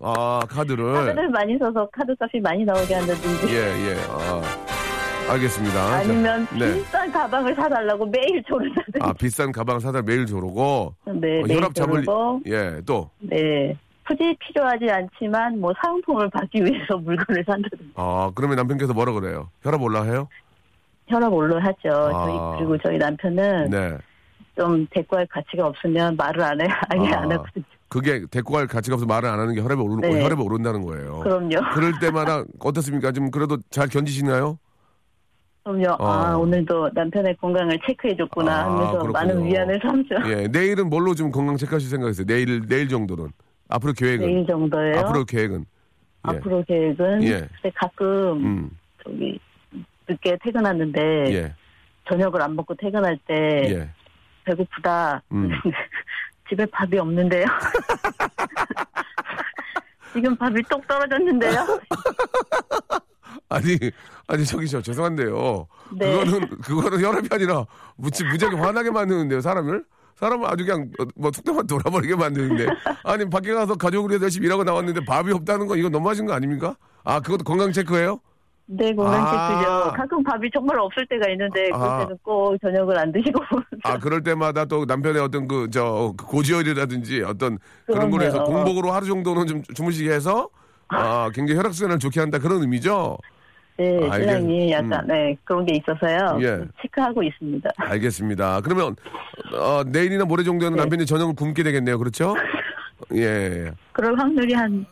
아 0.00 0.40
카드를 0.48 0.92
카드를 0.92 1.28
많이 1.30 1.58
써서 1.58 1.88
카드 1.92 2.14
값이 2.18 2.40
많이 2.40 2.64
나오게 2.64 2.94
한다든지 2.94 3.48
예, 3.48 3.56
예. 3.56 3.96
아, 4.08 4.42
알겠습니다. 5.30 5.74
자, 5.74 5.96
아니면 5.98 6.46
네. 6.58 6.74
비싼 6.74 7.12
가방을 7.12 7.54
사달라고 7.54 8.06
매일 8.06 8.42
조른다든지 8.44 8.98
아, 9.00 9.12
비싼 9.12 9.52
가방 9.52 9.78
사다 9.78 10.02
매일 10.02 10.26
조르고. 10.26 10.94
네, 11.06 11.12
어, 11.12 11.14
매일 11.46 11.56
혈압 11.56 11.74
잡을, 11.74 12.04
예, 12.46 12.80
또. 12.86 13.10
네. 13.20 13.76
굳이 14.12 14.36
필요하지 14.38 14.90
않지만 14.90 15.58
뭐 15.58 15.72
사은품을 15.82 16.28
받기 16.30 16.62
위해서 16.62 16.96
물건을 16.98 17.44
산다든지 17.46 17.92
아, 17.94 18.30
그러면 18.34 18.56
남편께서 18.56 18.92
뭐라 18.92 19.12
그래요? 19.12 19.48
혈압 19.62 19.80
올라해요? 19.80 20.28
혈압 21.08 21.32
올라하죠. 21.32 21.88
아. 21.88 22.26
저희 22.26 22.58
그리고 22.58 22.78
저희 22.84 22.98
남편은 22.98 23.70
네. 23.70 23.98
좀 24.56 24.86
대꾸할 24.90 25.26
가치가 25.26 25.66
없으면 25.66 26.16
말을 26.16 26.42
안 26.42 26.60
해, 26.60 26.66
아예 26.90 27.12
아. 27.12 27.22
안 27.22 27.32
하거든요. 27.32 27.64
그게 27.88 28.24
대꾸할 28.30 28.66
가치가 28.66 28.94
없어 28.94 29.04
말을 29.06 29.28
안 29.28 29.38
하는 29.38 29.54
게 29.54 29.60
혈압이 29.60 29.80
오르, 29.80 29.96
네. 30.00 30.22
혈압이 30.22 30.40
오른다는 30.40 30.82
거예요. 30.84 31.20
그럼요. 31.20 31.50
럴 31.80 31.92
때마다 32.00 32.44
어떻습니까? 32.58 33.12
좀 33.12 33.30
그래도 33.30 33.58
잘 33.70 33.88
견디시나요? 33.88 34.58
그럼요. 35.64 35.96
어. 35.98 36.06
아 36.06 36.36
오늘도 36.36 36.90
남편의 36.94 37.36
건강을 37.36 37.78
체크해줬구나 37.86 38.52
아, 38.52 38.64
하면서 38.64 38.92
그렇군요. 38.92 39.12
많은 39.12 39.44
위안을 39.44 39.80
삼죠. 39.82 40.14
예, 40.26 40.48
내일은 40.48 40.88
뭘로 40.90 41.14
좀 41.14 41.30
건강 41.30 41.56
체크하실 41.56 41.88
생각이세요? 41.88 42.26
내일, 42.26 42.66
내일 42.66 42.88
정도는. 42.88 43.28
앞으로 43.72 43.92
계획은? 43.92 44.26
내일 44.26 44.46
정도예요. 44.46 44.98
앞으로 45.00 45.24
계획은? 45.24 45.60
예. 45.60 45.64
앞으로 46.22 46.64
계획은 46.64 47.22
예. 47.24 47.40
근데 47.40 47.70
가끔 47.74 48.44
음, 48.44 48.70
저기 49.02 49.40
늦게 50.08 50.38
퇴근하는데 50.42 51.00
예, 51.34 51.54
저녁을 52.08 52.40
안 52.42 52.54
먹고 52.54 52.74
퇴근할 52.74 53.18
때 53.26 53.34
예. 53.70 53.88
배고프다. 54.44 55.22
음. 55.32 55.50
집에 56.48 56.66
밥이 56.66 56.98
없는데요. 56.98 57.46
지금 60.12 60.36
밥이 60.36 60.62
똑 60.68 60.86
떨어졌는데요. 60.86 61.52
아니, 63.48 63.78
아니, 64.26 64.44
저기, 64.44 64.68
저, 64.68 64.82
죄송한데요. 64.82 65.66
네. 65.98 66.24
그거는, 66.24 66.48
그거는 66.60 67.02
혈압이 67.02 67.28
아니라, 67.30 67.64
무지, 67.96 68.24
무지하게 68.24 68.56
화나게 68.56 68.90
만드는데요, 68.90 69.40
사람을? 69.40 69.84
사람을 70.16 70.46
아주 70.48 70.64
그냥, 70.64 70.90
어, 71.00 71.04
뭐, 71.16 71.30
툭툭만 71.30 71.66
돌아버리게 71.66 72.14
만드는데. 72.16 72.66
아니, 73.04 73.28
밖에 73.28 73.52
가서 73.52 73.76
위해서 74.08 74.24
열심히 74.24 74.46
일하고 74.46 74.64
나왔는데 74.64 75.04
밥이 75.04 75.32
없다는 75.32 75.66
건 75.66 75.78
이거 75.78 75.88
너무하신 75.88 76.26
거 76.26 76.32
아닙니까? 76.32 76.76
아, 77.04 77.20
그것도 77.20 77.44
건강 77.44 77.72
체크예요? 77.72 78.20
네, 78.66 78.94
건강 78.94 79.26
아. 79.26 79.30
체크죠. 79.30 79.92
가끔 79.96 80.22
밥이 80.22 80.48
정말 80.54 80.78
없을 80.78 81.06
때가 81.08 81.28
있는데 81.32 81.68
아. 81.72 81.98
그때는 81.98 82.18
꼭 82.22 82.56
저녁을 82.60 82.96
안 82.98 83.10
드시고 83.12 83.42
아, 83.82 83.98
그럴 83.98 84.22
때마다 84.22 84.64
또 84.64 84.84
남편의 84.84 85.20
어떤 85.20 85.48
그, 85.48 85.68
저, 85.70 86.14
그 86.16 86.24
고지혈이라든지 86.26 87.22
어떤 87.22 87.58
그런 87.86 88.10
걸로 88.10 88.24
해서 88.24 88.44
그럼요. 88.44 88.64
공복으로 88.64 88.92
하루 88.92 89.06
정도는 89.06 89.46
좀 89.46 89.62
주무시게 89.74 90.10
해서, 90.12 90.48
아, 90.88 91.30
굉장히 91.34 91.58
혈액순환을 91.58 91.98
좋게 91.98 92.20
한다 92.20 92.38
그런 92.38 92.60
의미죠? 92.60 93.18
네, 93.78 93.98
알겠- 94.00 94.14
신랑이 94.14 94.70
약간 94.72 94.92
음. 95.04 95.06
네 95.08 95.36
그런 95.44 95.64
게 95.64 95.74
있어서요. 95.76 96.38
예. 96.42 96.64
체크하고 96.82 97.22
있습니다. 97.22 97.70
알겠습니다. 97.76 98.60
그러면, 98.60 98.94
어, 99.54 99.82
내일이나 99.86 100.24
모레 100.24 100.44
정도에는 100.44 100.76
네. 100.76 100.82
남편이 100.82 101.06
저녁을 101.06 101.34
굶게 101.34 101.62
되겠네요. 101.62 101.98
그렇죠? 101.98 102.34
예. 103.14 103.72
그럴 103.92 104.18
확률이 104.18 104.54
한 104.54 104.84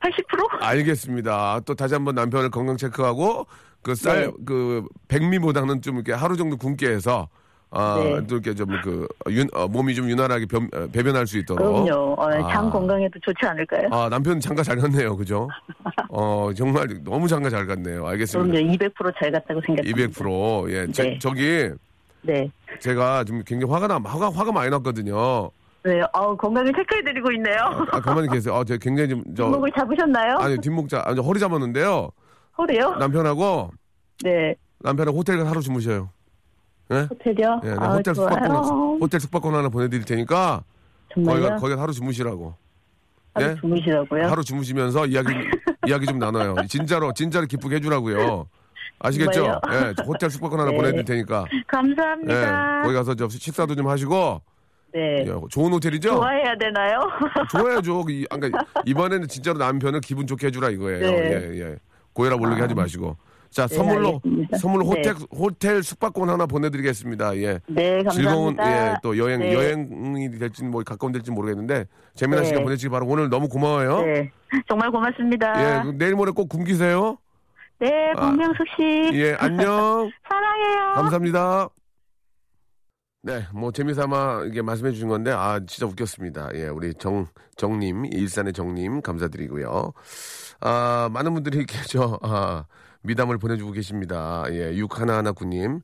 80%? 0.00 0.62
알겠습니다. 0.62 1.60
또 1.64 1.74
다시 1.74 1.94
한번 1.94 2.14
남편을 2.14 2.50
건강 2.50 2.76
체크하고 2.76 3.46
그쌀 3.82 4.26
네. 4.26 4.30
그 4.44 4.84
백미보다는 5.08 5.80
좀 5.82 5.96
이렇게 5.96 6.12
하루 6.12 6.36
정도 6.36 6.56
굶게 6.56 6.88
해서 6.88 7.28
아, 7.70 8.00
네. 8.02 8.26
또 8.26 8.36
이렇게 8.36 8.54
좀 8.54 8.68
그, 8.82 9.06
윤, 9.30 9.48
어, 9.52 9.66
몸이 9.66 9.94
좀 9.94 10.08
유난하게 10.08 10.46
변- 10.46 10.68
어, 10.72 10.86
배변할 10.92 11.26
수 11.26 11.36
있도록. 11.38 11.84
그럼요. 11.84 12.14
어, 12.14 12.30
장 12.48 12.66
아. 12.68 12.70
건강에도 12.70 13.18
좋지 13.20 13.44
않을까요? 13.44 13.88
아, 13.90 14.08
남편 14.08 14.38
장가 14.40 14.62
잘 14.62 14.76
갔네요. 14.76 15.16
그죠? 15.16 15.48
어, 16.10 16.50
정말 16.56 16.86
너무 17.04 17.26
장가 17.28 17.50
잘 17.50 17.66
갔네요. 17.66 18.06
알겠습니다. 18.06 18.50
그럼요. 18.52 18.72
200%잘 18.74 19.32
갔다고 19.32 19.60
생각합니다. 19.66 19.82
200%. 20.22 20.70
예. 20.70 20.92
제- 20.92 21.02
네. 21.02 21.18
저기, 21.18 21.68
네. 22.22 22.50
제가 22.80 23.24
좀 23.24 23.42
굉장히 23.44 23.72
화가 23.72 23.88
나, 23.88 23.96
화가, 24.02 24.30
화가 24.30 24.52
많이 24.52 24.70
났거든요. 24.70 25.50
네. 25.82 26.00
아우, 26.12 26.36
건강을 26.36 26.72
체크해드리고 26.72 27.30
있네요. 27.32 27.56
아, 27.92 28.00
가만히 28.00 28.28
계세요. 28.28 28.54
아, 28.56 28.64
제가 28.64 28.78
굉장히 28.80 29.08
좀, 29.10 29.22
저, 29.36 29.46
목을 29.48 29.70
잡으셨나요? 29.76 30.36
아니, 30.38 30.58
뒷목 30.58 30.88
자, 30.88 31.02
아니, 31.04 31.20
허리 31.20 31.38
잡았는데요. 31.40 32.10
허리요? 32.58 32.94
남편하고, 32.96 33.70
네. 34.24 34.54
남편하고 34.80 35.18
호텔 35.18 35.36
가서 35.36 35.50
하루 35.50 35.60
주무셔요. 35.60 36.10
예? 36.92 37.06
호텔이요? 37.10 37.60
예, 37.64 37.68
네, 37.70 37.76
아, 37.78 37.94
호텔 37.94 38.14
좋아요. 38.14 38.30
숙박권, 38.30 39.00
호텔 39.00 39.20
숙박권 39.20 39.54
하나 39.54 39.68
보내드릴 39.68 40.04
테니까, 40.04 40.62
정말요? 41.12 41.40
거기가, 41.40 41.56
거기가 41.56 41.82
하루 41.82 41.92
주무시라고. 41.92 42.54
하루 43.34 43.46
예? 43.50 43.54
주무시라고요? 43.60 44.26
하루 44.28 44.44
주무시면서 44.44 45.06
이야기 45.06 45.28
이야기 45.86 46.06
좀 46.06 46.18
나눠요. 46.18 46.54
진짜로 46.68 47.12
진짜로 47.12 47.46
기쁘게 47.46 47.76
해주라고요. 47.76 48.48
아시겠죠? 48.98 49.60
예, 49.72 49.92
저 49.96 50.04
호텔 50.04 50.30
숙박권 50.30 50.58
하나 50.58 50.70
네. 50.70 50.76
보내드릴 50.76 51.04
테니까. 51.04 51.44
예, 51.52 51.62
감사합니다. 51.66 52.82
거기 52.82 52.94
가서 52.94 53.14
저 53.14 53.28
식사도 53.28 53.74
좀 53.74 53.88
하시고. 53.88 54.40
네. 54.94 55.24
예, 55.26 55.40
좋은 55.50 55.72
호텔이죠? 55.72 56.08
좋아해야 56.14 56.56
되나요? 56.58 57.00
좋아야죠. 57.52 58.04
이, 58.08 58.24
아, 58.30 58.36
그러니까 58.36 58.64
이번에는 58.86 59.28
진짜로 59.28 59.58
남편을 59.58 60.00
기분 60.00 60.26
좋게 60.26 60.46
해주라 60.46 60.70
이거예요. 60.70 61.00
네. 61.00 61.50
예, 61.52 61.60
예. 61.60 61.76
고해라 62.14 62.38
모르게 62.38 62.62
하지 62.62 62.74
마시고. 62.74 63.16
자, 63.50 63.66
네, 63.66 63.74
선물로 63.74 64.20
알겠습니다. 64.24 64.58
선물로 64.58 64.84
네. 64.84 64.90
호텔 64.90 65.14
호텔 65.30 65.82
숙박권 65.82 66.28
하나 66.28 66.46
보내드리겠습니다. 66.46 67.36
예. 67.38 67.60
네, 67.68 68.02
감사합니다. 68.02 68.10
즐거운 68.12 68.56
예, 68.60 68.94
또 69.02 69.16
여행 69.18 69.40
네. 69.40 69.52
여행이 69.54 70.38
될지 70.38 70.64
뭐 70.64 70.82
가까운 70.82 71.12
될지 71.12 71.30
모르겠는데 71.30 71.86
재미난 72.14 72.42
네. 72.42 72.48
시간 72.48 72.64
보내시기 72.64 72.88
바라고 72.90 73.12
오늘 73.12 73.28
너무 73.28 73.48
고마워요. 73.48 74.02
네. 74.02 74.30
정말 74.68 74.90
고맙습니다. 74.90 75.86
예, 75.86 75.92
내일 75.92 76.14
모레 76.14 76.32
꼭 76.32 76.48
굶기세요. 76.48 77.18
네, 77.78 78.12
박명숙 78.14 78.66
씨. 78.76 78.82
예, 79.18 79.34
안녕. 79.38 80.10
사랑해요. 80.28 80.94
감사합니다. 80.94 81.68
네, 83.22 83.44
뭐 83.52 83.72
재미삼아 83.72 84.44
이게 84.46 84.62
말씀해 84.62 84.92
주신 84.92 85.08
건데 85.08 85.32
아 85.32 85.58
진짜 85.66 85.84
웃겼습니다. 85.86 86.50
예, 86.54 86.68
우리 86.68 86.94
정 86.94 87.26
정님 87.56 88.06
일산의 88.06 88.52
정님 88.52 89.02
감사드리고요. 89.02 89.92
아 90.60 91.08
많은 91.12 91.34
분들이 91.34 91.66
저 91.90 92.20
아, 92.22 92.66
미담을 93.06 93.38
보내주고 93.38 93.72
계십니다. 93.72 94.44
예, 94.50 94.74
육 94.76 95.00
하나 95.00 95.16
하나 95.18 95.32
구님 95.32 95.80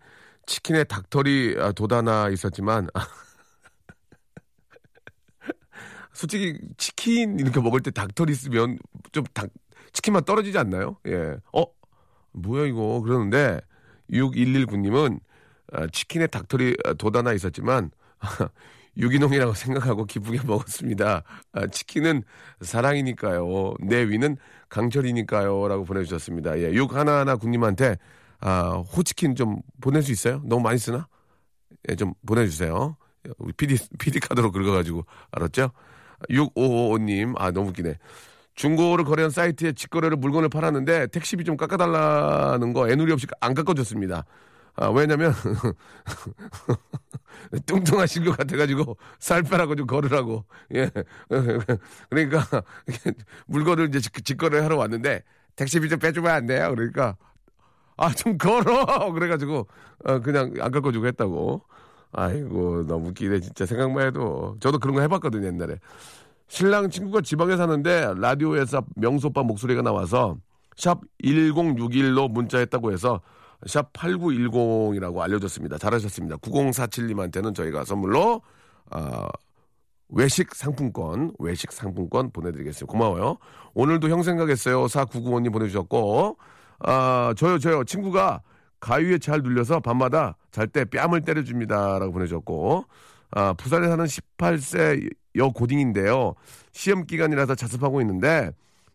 치킨에 0.47 0.85
닭털이 0.85 1.57
아, 1.59 1.73
돋아나 1.73 2.29
있었지만 2.29 2.89
솔직히 6.13 6.59
치킨 6.77 7.39
이렇게 7.39 7.61
먹을 7.61 7.81
때 7.81 7.91
닭털 7.91 8.31
있으면 8.31 8.79
좀 9.13 9.25
닭 9.35 9.51
치킨만 9.93 10.25
떨어지지 10.25 10.57
않나요? 10.59 10.97
예, 11.07 11.37
어 11.53 11.65
뭐야 12.33 12.67
이거 12.67 13.01
그러는데 13.03 13.61
6119님은 14.11 15.21
아, 15.73 15.87
치킨에 15.89 16.27
닭털이 16.27 16.77
아, 16.85 16.95
돋아나 16.95 17.33
있었지만 17.33 17.91
유기농이라고 18.97 19.55
생각하고 19.55 20.05
기쁘게 20.05 20.41
먹었습니다. 20.47 21.23
아, 21.53 21.67
치킨은 21.67 22.23
사랑이니까요. 22.61 23.75
내 23.81 24.03
위는 24.09 24.37
강철이니까요 24.69 25.69
라고 25.69 25.85
보내주셨습니다. 25.85 26.59
예, 26.59 26.73
61하나 26.73 27.39
군님한테 27.39 27.97
아, 28.41 28.83
호치킨 28.97 29.35
좀 29.35 29.61
보낼 29.81 30.03
수 30.03 30.13
있어요? 30.13 30.43
너무 30.45 30.63
많이 30.63 30.79
쓰나? 30.79 31.07
예, 31.89 31.95
좀 31.95 32.13
보내주세요. 32.27 32.97
우리 33.39 33.53
PD, 33.53 33.77
PD 33.99 34.19
카드로 34.19 34.51
긁어가지고, 34.51 35.07
알았죠? 35.31 35.71
6555님, 36.29 37.35
아, 37.37 37.53
너무 37.53 37.69
웃기네. 37.69 37.99
중고를 38.55 39.05
거래한 39.05 39.31
사이트에 39.31 39.73
직거래로 39.73 40.17
물건을 40.17 40.49
팔았는데 40.49 41.07
택시비 41.09 41.45
좀 41.45 41.57
깎아달라는 41.57 42.73
거 42.73 42.91
애누리 42.91 43.13
없이 43.13 43.27
안 43.41 43.55
깎아줬습니다. 43.55 44.25
아, 44.75 44.89
왜냐면, 44.89 45.33
뚱뚱하신 47.67 48.25
것 48.25 48.37
같아가지고 48.37 48.97
살 49.19 49.43
빼라고 49.43 49.75
좀 49.77 49.87
걸으라고. 49.87 50.45
예. 50.75 50.91
그러니까 52.09 52.63
물건을 53.47 53.89
이제 53.89 54.01
직, 54.01 54.25
직거래 54.25 54.61
하러 54.61 54.77
왔는데 54.79 55.23
택시비 55.57 55.89
좀 55.89 55.99
빼주면 55.99 56.31
안 56.31 56.47
돼요? 56.47 56.73
그러니까 56.75 57.17
아, 57.97 58.11
좀 58.13 58.39
걸어! 58.39 58.85
그래가지고, 59.13 59.67
어, 60.05 60.19
그냥 60.21 60.55
안 60.61 60.71
깎아주고 60.73 61.07
했다고. 61.07 61.63
아이고, 62.13 62.87
너무 62.87 63.09
웃기네, 63.09 63.41
진짜. 63.41 63.67
생각만 63.67 64.07
해도. 64.07 64.57
저도 64.61 64.79
그런 64.79 64.97
거 64.97 65.03
해봤거든요, 65.03 65.47
옛날에. 65.47 65.77
신랑 66.49 66.91
친구가 66.91 67.21
지방에 67.21 67.57
사는데, 67.57 68.15
라디오에서 68.17 68.85
명소빠 68.97 69.43
목소리가 69.43 69.83
나와서, 69.83 70.37
샵 70.77 71.01
1061로 71.23 72.31
문자했다고 72.31 72.93
해서, 72.93 73.21
샵 73.67 73.93
8910이라고 73.93 75.19
알려줬습니다. 75.19 75.79
잘하셨습니다. 75.79 76.37
9047님한테는 76.37 77.55
저희가 77.55 77.85
선물로, 77.85 78.43
아, 78.91 79.29
외식 80.09 80.55
상품권, 80.55 81.33
외식 81.39 81.73
상품권 81.73 82.31
보내드리겠습니다. 82.33 82.91
고마워요. 82.91 83.39
오늘도 83.75 84.09
형 84.11 84.23
생각했어요. 84.23 84.85
4995님 84.87 85.53
보내주셨고, 85.53 86.37
아, 86.81 87.33
저요, 87.37 87.59
저요. 87.59 87.85
친구가 87.85 88.43
가위에 88.81 89.19
잘 89.19 89.41
눌려서 89.43 89.81
밤마다 89.81 90.37
잘 90.51 90.67
때 90.67 90.85
뺨을 90.85 91.23
때려줍니다. 91.23 91.99
라고 91.99 92.13
보내주셨고, 92.13 92.85
아, 93.31 93.53
부산에 93.55 93.89
사는 93.89 94.05
18세 94.05 95.09
여 95.37 95.49
고딩인데요. 95.49 96.35
시험 96.73 97.07
기간이라서 97.07 97.55
자습하고 97.55 98.01
있는데, 98.03 98.51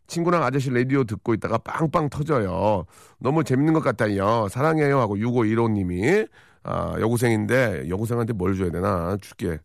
친구랑 0.07 0.43
아저씨 0.43 0.69
라디오 0.71 1.03
듣고 1.03 1.33
있다가 1.33 1.57
빵빵 1.59 2.09
터져요. 2.09 2.85
너무 3.19 3.43
재밌는 3.43 3.73
것 3.73 3.81
같아요. 3.81 4.47
사랑해요. 4.49 4.99
하고 4.99 5.15
6515님이, 5.17 6.27
아, 6.63 6.95
여고생인데, 6.99 7.89
여고생한테 7.89 8.33
뭘 8.33 8.55
줘야 8.55 8.71
되나? 8.71 9.17
줄게. 9.21 9.59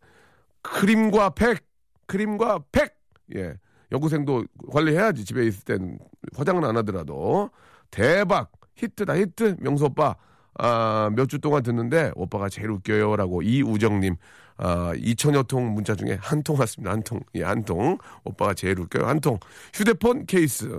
크림과 0.62 1.30
팩! 1.30 1.64
크림과 2.06 2.60
팩! 2.72 2.94
예. 3.36 3.54
여고생도 3.92 4.44
관리해야지. 4.70 5.24
집에 5.24 5.44
있을 5.46 5.64
땐 5.64 5.98
화장은 6.34 6.64
안 6.64 6.76
하더라도. 6.78 7.50
대박! 7.90 8.50
히트다, 8.76 9.16
히트! 9.16 9.56
명수 9.60 9.86
오빠. 9.86 10.16
아, 10.58 11.10
몇 11.14 11.26
주 11.28 11.38
동안 11.38 11.62
듣는데 11.62 12.12
오빠가 12.14 12.48
제일 12.48 12.70
웃겨요. 12.70 13.16
라고 13.16 13.42
이우정님. 13.42 14.16
아, 14.58 14.92
2천여 14.94 15.48
통 15.48 15.72
문자 15.72 15.94
중에 15.96 16.18
한 16.20 16.42
통 16.42 16.58
왔습니다. 16.60 16.92
한 16.92 17.02
통. 17.02 17.20
예, 17.34 17.42
한 17.42 17.64
통. 17.64 17.96
오빠가 18.24 18.52
제일 18.54 18.78
웃겨요. 18.78 19.06
한 19.06 19.20
통. 19.20 19.38
휴대폰 19.74 20.26
케이스. 20.26 20.70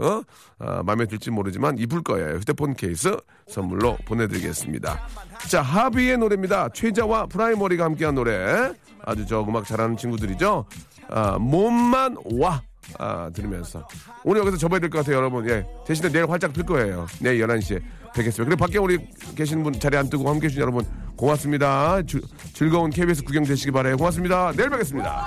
아, 0.60 0.84
마음에 0.84 1.06
들지 1.06 1.32
모르지만 1.32 1.78
이쁠 1.80 2.04
거예요. 2.04 2.36
휴대폰 2.38 2.76
케이스 2.76 3.16
선물로 3.48 3.98
보내드리겠습니다. 4.06 5.08
자, 5.50 5.62
하비의 5.62 6.18
노래입니다. 6.20 6.70
최자와 6.70 7.26
프라이머리가 7.26 7.84
함께한 7.86 8.16
노래. 8.16 8.72
아주 9.06 9.26
저 9.26 9.42
음악 9.42 9.66
잘하는 9.66 9.98
친구들이죠. 9.98 10.66
아, 11.10 11.38
몸만 11.40 12.18
와. 12.40 12.62
아, 13.00 13.30
들으면서. 13.34 13.88
오늘 14.24 14.42
여기서 14.42 14.58
접어야 14.58 14.80
될 14.80 14.90
것 14.90 15.00
같아요, 15.00 15.16
여러분. 15.18 15.50
예. 15.50 15.66
대신에 15.88 16.10
내일 16.10 16.30
활짝 16.30 16.54
필 16.54 16.64
거예요. 16.66 17.08
내일 17.22 17.42
11시에 17.46 17.82
뵙겠습니다. 18.16 18.44
그리고 18.46 18.56
밖에 18.58 18.78
우리 18.78 19.00
계시는 19.36 19.64
분 19.64 19.74
자리 19.80 19.98
안 19.98 20.10
뜨고 20.10 20.30
함께 20.30 20.46
해주신 20.46 20.62
여러분 20.62 20.86
고맙습니다. 21.16 22.02
주- 22.04 22.22
즐거운 22.54 22.90
KBS 22.90 23.24
구경 23.24 23.44
되시기 23.44 23.72
바라요. 23.72 23.98
고맙습니다. 23.98 24.52
내일 24.56 24.70
뵙겠습니다. 24.70 25.26